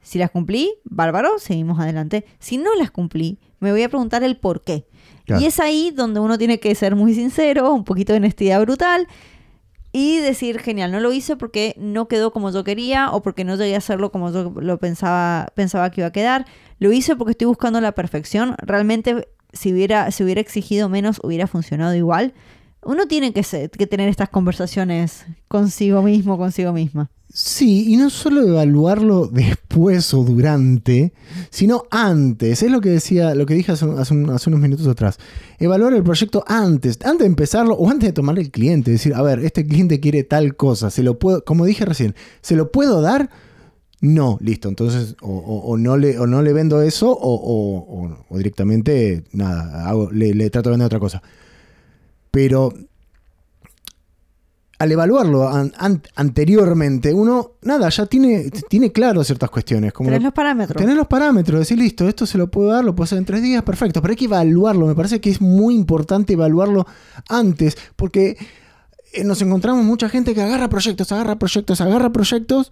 Si 0.00 0.18
las 0.18 0.30
cumplí, 0.30 0.72
bárbaro, 0.84 1.38
seguimos 1.38 1.80
adelante. 1.80 2.24
Si 2.38 2.58
no 2.58 2.74
las 2.76 2.90
cumplí, 2.90 3.38
me 3.58 3.72
voy 3.72 3.82
a 3.82 3.88
preguntar 3.88 4.22
el 4.22 4.36
por 4.36 4.62
qué. 4.62 4.86
Claro. 5.24 5.42
Y 5.42 5.46
es 5.46 5.58
ahí 5.58 5.90
donde 5.90 6.20
uno 6.20 6.38
tiene 6.38 6.60
que 6.60 6.74
ser 6.74 6.94
muy 6.94 7.12
sincero, 7.12 7.72
un 7.72 7.84
poquito 7.84 8.12
de 8.12 8.18
honestidad 8.18 8.60
brutal 8.62 9.08
y 9.98 10.18
decir, 10.18 10.58
genial, 10.58 10.92
no 10.92 11.00
lo 11.00 11.10
hice 11.10 11.36
porque 11.36 11.74
no 11.78 12.06
quedó 12.06 12.30
como 12.30 12.50
yo 12.50 12.64
quería 12.64 13.10
o 13.12 13.22
porque 13.22 13.44
no 13.44 13.56
llegué 13.56 13.74
a 13.74 13.78
hacerlo 13.78 14.12
como 14.12 14.30
yo 14.30 14.52
lo 14.60 14.78
pensaba, 14.78 15.48
pensaba 15.54 15.90
que 15.90 16.02
iba 16.02 16.08
a 16.08 16.12
quedar. 16.12 16.44
Lo 16.78 16.92
hice 16.92 17.16
porque 17.16 17.30
estoy 17.30 17.46
buscando 17.46 17.80
la 17.80 17.92
perfección. 17.92 18.56
Realmente, 18.58 19.26
si 19.54 19.72
hubiera, 19.72 20.10
si 20.10 20.22
hubiera 20.22 20.42
exigido 20.42 20.90
menos, 20.90 21.18
hubiera 21.22 21.46
funcionado 21.46 21.94
igual. 21.94 22.34
Uno 22.82 23.06
tiene 23.06 23.32
que, 23.32 23.42
se- 23.42 23.70
que 23.70 23.86
tener 23.86 24.10
estas 24.10 24.28
conversaciones 24.28 25.24
consigo 25.48 26.02
mismo, 26.02 26.36
consigo 26.36 26.72
misma. 26.74 27.08
Sí, 27.38 27.92
y 27.92 27.96
no 27.98 28.08
solo 28.08 28.40
evaluarlo 28.48 29.26
después 29.26 30.14
o 30.14 30.24
durante, 30.24 31.12
sino 31.50 31.82
antes. 31.90 32.62
Es 32.62 32.70
lo 32.70 32.80
que 32.80 32.88
decía, 32.88 33.34
lo 33.34 33.44
que 33.44 33.52
dije 33.52 33.72
hace, 33.72 33.84
hace 33.84 34.14
un- 34.14 34.30
hace 34.30 34.48
unos 34.48 34.58
minutos 34.62 34.86
atrás. 34.86 35.18
Evaluar 35.58 35.92
el 35.92 36.02
proyecto 36.02 36.42
antes, 36.46 36.96
antes 37.04 37.18
de 37.18 37.26
empezarlo 37.26 37.74
o 37.74 37.90
antes 37.90 38.08
de 38.08 38.12
tomarle 38.14 38.40
el 38.40 38.50
cliente. 38.50 38.90
Decir, 38.90 39.12
a 39.14 39.20
ver, 39.20 39.40
este 39.40 39.66
cliente 39.66 40.00
quiere 40.00 40.24
tal 40.24 40.56
cosa, 40.56 40.88
se 40.88 41.02
lo 41.02 41.18
puedo, 41.18 41.44
como 41.44 41.66
dije 41.66 41.84
recién, 41.84 42.14
¿se 42.40 42.56
lo 42.56 42.72
puedo 42.72 43.02
dar? 43.02 43.28
No, 44.00 44.38
listo. 44.40 44.70
Entonces, 44.70 45.14
o, 45.20 45.76
no, 45.76 45.98
le, 45.98 46.18
o 46.18 46.26
no 46.26 46.40
le 46.40 46.54
vendo 46.54 46.80
eso, 46.80 47.14
o, 47.20 48.16
directamente, 48.30 49.24
nada, 49.32 49.92
le, 50.10 50.32
le 50.32 50.48
trato 50.48 50.70
de 50.70 50.72
vender 50.72 50.86
otra 50.86 51.00
cosa. 51.00 51.22
Pero 52.30 52.72
al 54.78 54.92
evaluarlo 54.92 55.48
an- 55.48 55.72
an- 55.78 56.02
anteriormente, 56.16 57.14
uno, 57.14 57.52
nada, 57.62 57.88
ya 57.88 58.06
tiene, 58.06 58.50
tiene 58.68 58.92
claro 58.92 59.24
ciertas 59.24 59.48
cuestiones. 59.50 59.92
Como 59.92 60.08
Tenés 60.10 60.22
los 60.22 60.32
parámetros. 60.32 60.80
tener 60.80 60.96
los 60.96 61.06
parámetros, 61.06 61.60
decir, 61.60 61.78
listo, 61.78 62.06
esto 62.08 62.26
se 62.26 62.36
lo 62.38 62.50
puedo 62.50 62.70
dar, 62.72 62.84
lo 62.84 62.94
puedo 62.94 63.04
hacer 63.04 63.18
en 63.18 63.24
tres 63.24 63.42
días, 63.42 63.62
perfecto. 63.62 64.02
Pero 64.02 64.12
hay 64.12 64.16
que 64.16 64.26
evaluarlo, 64.26 64.86
me 64.86 64.94
parece 64.94 65.20
que 65.20 65.30
es 65.30 65.40
muy 65.40 65.74
importante 65.74 66.34
evaluarlo 66.34 66.86
antes, 67.28 67.76
porque 67.96 68.36
eh, 69.12 69.24
nos 69.24 69.40
encontramos 69.40 69.84
mucha 69.84 70.08
gente 70.10 70.34
que 70.34 70.42
agarra 70.42 70.68
proyectos, 70.68 71.10
agarra 71.12 71.38
proyectos, 71.38 71.80
agarra 71.80 72.10
proyectos. 72.10 72.70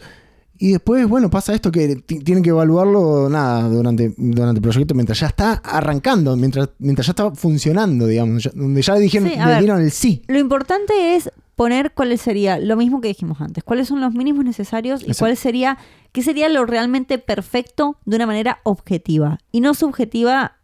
Y 0.58 0.72
después, 0.72 1.06
bueno, 1.08 1.30
pasa 1.30 1.52
esto 1.54 1.72
que 1.72 1.96
ti- 1.96 2.20
tienen 2.20 2.42
que 2.44 2.50
evaluarlo, 2.50 3.28
nada, 3.28 3.68
durante, 3.68 4.14
durante 4.16 4.58
el 4.58 4.62
proyecto, 4.62 4.94
mientras 4.94 5.18
ya 5.20 5.26
está 5.26 5.54
arrancando, 5.54 6.36
mientras, 6.36 6.70
mientras 6.78 7.06
ya 7.08 7.10
está 7.12 7.30
funcionando, 7.34 8.06
digamos, 8.06 8.44
ya- 8.44 8.52
donde 8.54 8.80
ya 8.82 8.94
le 8.94 9.00
dijeron, 9.00 9.28
Sí, 9.28 9.36
le 9.36 9.44
ver. 9.44 9.58
dieron 9.58 9.80
el 9.80 9.90
sí. 9.90 10.22
Lo 10.28 10.38
importante 10.38 11.16
es 11.16 11.30
poner 11.56 11.92
cuál 11.92 12.16
sería 12.18 12.58
lo 12.58 12.76
mismo 12.76 13.00
que 13.00 13.08
dijimos 13.08 13.40
antes, 13.40 13.62
cuáles 13.64 13.88
son 13.88 14.00
los 14.00 14.14
mínimos 14.14 14.44
necesarios 14.44 15.00
y 15.02 15.06
Exacto. 15.06 15.18
cuál 15.20 15.36
sería 15.36 15.78
qué 16.12 16.22
sería 16.22 16.48
lo 16.48 16.64
realmente 16.66 17.18
perfecto 17.18 17.96
de 18.04 18.16
una 18.16 18.26
manera 18.26 18.58
objetiva 18.64 19.38
y 19.52 19.60
no 19.60 19.74
subjetiva 19.74 20.56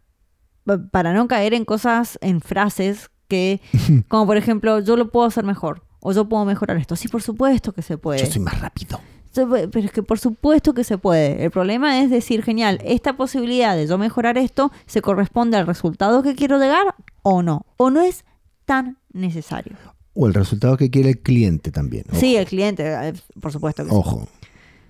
pa- 0.65 0.81
para 0.89 1.13
no 1.13 1.27
caer 1.27 1.53
en 1.53 1.63
cosas 1.65 2.17
en 2.21 2.39
frases 2.41 3.09
que 3.27 3.61
como 4.09 4.25
por 4.25 4.37
ejemplo, 4.37 4.79
yo 4.79 4.95
lo 4.97 5.11
puedo 5.11 5.25
hacer 5.27 5.43
mejor 5.45 5.83
o 6.01 6.11
yo 6.13 6.27
puedo 6.27 6.43
mejorar 6.45 6.77
esto. 6.77 6.95
Sí, 6.95 7.07
por 7.07 7.21
supuesto 7.21 7.71
que 7.73 7.81
se 7.81 7.97
puede. 7.97 8.19
Yo 8.19 8.25
soy 8.31 8.41
más 8.41 8.59
rápido. 8.59 8.99
Pero 9.33 9.69
es 9.73 9.91
que 9.91 10.03
por 10.03 10.19
supuesto 10.19 10.73
que 10.73 10.83
se 10.83 10.97
puede. 10.97 11.43
El 11.43 11.51
problema 11.51 12.01
es 12.01 12.09
decir, 12.09 12.43
genial, 12.43 12.79
esta 12.83 13.15
posibilidad 13.15 13.75
de 13.75 13.87
yo 13.87 13.97
mejorar 13.97 14.37
esto 14.37 14.71
se 14.85 15.01
corresponde 15.01 15.57
al 15.57 15.67
resultado 15.67 16.21
que 16.21 16.35
quiero 16.35 16.59
llegar 16.59 16.95
o 17.23 17.41
no. 17.41 17.65
O 17.77 17.89
no 17.89 18.01
es 18.01 18.25
tan 18.65 18.97
necesario. 19.13 19.77
O 20.13 20.27
el 20.27 20.33
resultado 20.33 20.75
que 20.75 20.89
quiere 20.89 21.09
el 21.09 21.19
cliente 21.19 21.71
también. 21.71 22.05
Ojo. 22.09 22.19
Sí, 22.19 22.35
el 22.35 22.45
cliente, 22.45 22.83
eh, 22.85 23.13
por 23.39 23.51
supuesto 23.51 23.83
que 23.83 23.89
sí. 23.89 23.95
Ojo. 23.95 24.27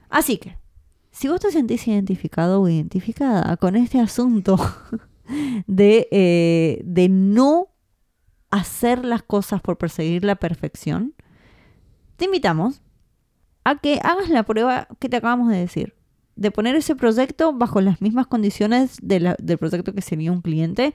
Así 0.09 0.37
que, 0.37 0.57
si 1.11 1.27
vos 1.27 1.39
te 1.39 1.51
sentís 1.51 1.87
identificado 1.87 2.61
o 2.61 2.67
identificada 2.67 3.55
con 3.57 3.75
este 3.75 3.99
asunto 3.99 4.57
de, 5.67 6.07
eh, 6.11 6.81
de 6.83 7.09
no 7.09 7.67
hacer 8.49 9.05
las 9.05 9.21
cosas 9.21 9.61
por 9.61 9.77
perseguir 9.77 10.25
la 10.25 10.35
perfección, 10.35 11.13
te 12.17 12.25
invitamos 12.25 12.81
a 13.63 13.77
que 13.79 13.99
hagas 14.03 14.29
la 14.29 14.43
prueba 14.43 14.87
que 14.99 15.09
te 15.09 15.17
acabamos 15.17 15.49
de 15.49 15.57
decir. 15.57 15.93
De 16.35 16.49
poner 16.51 16.75
ese 16.75 16.95
proyecto 16.95 17.53
bajo 17.53 17.81
las 17.81 18.01
mismas 18.01 18.27
condiciones 18.27 18.97
de 19.01 19.19
la- 19.19 19.35
del 19.39 19.57
proyecto 19.57 19.93
que 19.93 20.01
sería 20.01 20.31
un 20.31 20.41
cliente. 20.41 20.93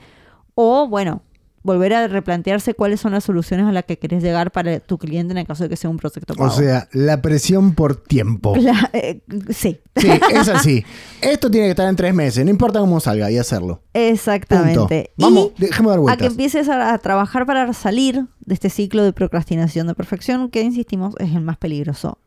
O, 0.54 0.88
bueno, 0.88 1.22
volver 1.62 1.92
a 1.94 2.06
replantearse 2.06 2.74
cuáles 2.74 3.00
son 3.00 3.12
las 3.12 3.24
soluciones 3.24 3.66
a 3.66 3.72
las 3.72 3.84
que 3.84 3.98
querés 3.98 4.22
llegar 4.22 4.52
para 4.52 4.78
tu 4.80 4.98
cliente 4.98 5.32
en 5.32 5.38
el 5.38 5.46
caso 5.46 5.64
de 5.64 5.68
que 5.68 5.76
sea 5.76 5.90
un 5.90 5.96
proyecto 5.96 6.32
O 6.32 6.36
pago. 6.36 6.50
sea, 6.50 6.88
la 6.92 7.20
presión 7.20 7.74
por 7.74 7.96
tiempo. 7.96 8.54
La- 8.56 8.88
eh, 8.92 9.20
sí, 9.50 9.78
Sí, 9.96 10.08
es 10.32 10.48
así. 10.48 10.84
Esto 11.20 11.50
tiene 11.50 11.66
que 11.66 11.70
estar 11.72 11.88
en 11.88 11.96
tres 11.96 12.14
meses, 12.14 12.44
no 12.44 12.50
importa 12.50 12.78
cómo 12.80 13.00
salga, 13.00 13.30
y 13.30 13.36
hacerlo. 13.38 13.76
Punto. 13.76 13.90
exactamente. 13.94 15.10
Vamos, 15.16 15.50
y 15.58 15.62
dejemos 15.62 15.90
dar 15.92 15.98
a 15.98 15.98
que 15.98 16.02
vueltas. 16.02 16.26
empieces 16.30 16.68
a, 16.68 16.92
a 16.94 16.98
trabajar 16.98 17.46
para 17.46 17.72
salir 17.72 18.26
de 18.40 18.54
este 18.54 18.70
ciclo 18.70 19.02
de 19.04 19.12
procrastinación 19.12 19.86
de 19.88 19.94
perfección, 19.94 20.50
que 20.50 20.62
insistimos 20.62 21.14
es 21.18 21.34
el 21.34 21.40
más 21.42 21.56
peligroso 21.58 22.18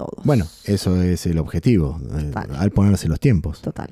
todos. 0.00 0.24
Bueno, 0.24 0.46
eso 0.64 1.00
es 1.02 1.26
el 1.26 1.38
objetivo, 1.38 2.00
eh, 2.18 2.24
Total. 2.32 2.56
al 2.56 2.70
ponerse 2.70 3.06
los 3.08 3.20
tiempos. 3.20 3.60
Total. 3.60 3.90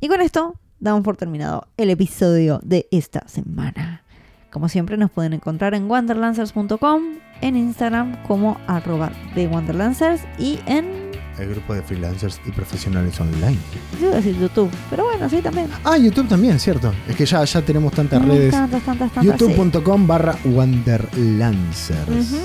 Y 0.00 0.08
con 0.08 0.20
esto 0.22 0.58
damos 0.80 1.02
por 1.02 1.16
terminado 1.16 1.66
el 1.76 1.90
episodio 1.90 2.60
de 2.62 2.88
esta 2.90 3.26
semana. 3.28 4.02
Como 4.50 4.70
siempre 4.70 4.96
nos 4.96 5.10
pueden 5.10 5.34
encontrar 5.34 5.74
en 5.74 5.90
wanderlancers.com, 5.90 7.02
en 7.42 7.56
Instagram 7.56 8.22
como 8.26 8.58
arroba 8.66 9.12
de 9.34 9.46
wanderlancers 9.46 10.22
y 10.38 10.58
en, 10.66 11.10
El 11.38 11.50
grupo 11.50 11.74
de 11.74 11.82
freelancers 11.82 12.40
y 12.46 12.50
profesionales 12.52 13.20
online. 13.20 13.58
yo 14.00 14.06
iba 14.06 14.12
a 14.12 14.16
decir 14.16 14.38
YouTube, 14.38 14.70
pero 14.88 15.04
bueno, 15.04 15.28
sí 15.28 15.42
también. 15.42 15.68
Ah, 15.84 15.98
YouTube 15.98 16.28
también, 16.28 16.58
cierto. 16.58 16.94
Es 17.06 17.14
que 17.16 17.26
ya, 17.26 17.44
ya 17.44 17.60
tenemos 17.60 17.92
tantas 17.92 18.24
redes. 18.24 18.52
Tantas, 18.52 18.82
tantas, 18.82 19.12
tantas. 19.12 19.38
sí. 19.38 19.46
youtube.com 19.46 20.06
barra 20.06 20.34
wanderlancers. 20.46 22.08
Ujú. 22.32 22.40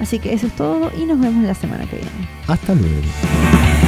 Así 0.00 0.18
que 0.18 0.32
eso 0.32 0.46
es 0.46 0.52
todo 0.54 0.92
y 0.96 1.04
nos 1.04 1.18
vemos 1.20 1.44
la 1.44 1.54
semana 1.54 1.86
que 1.86 1.96
viene. 1.96 2.28
Hasta 2.46 2.74
luego. 2.74 3.85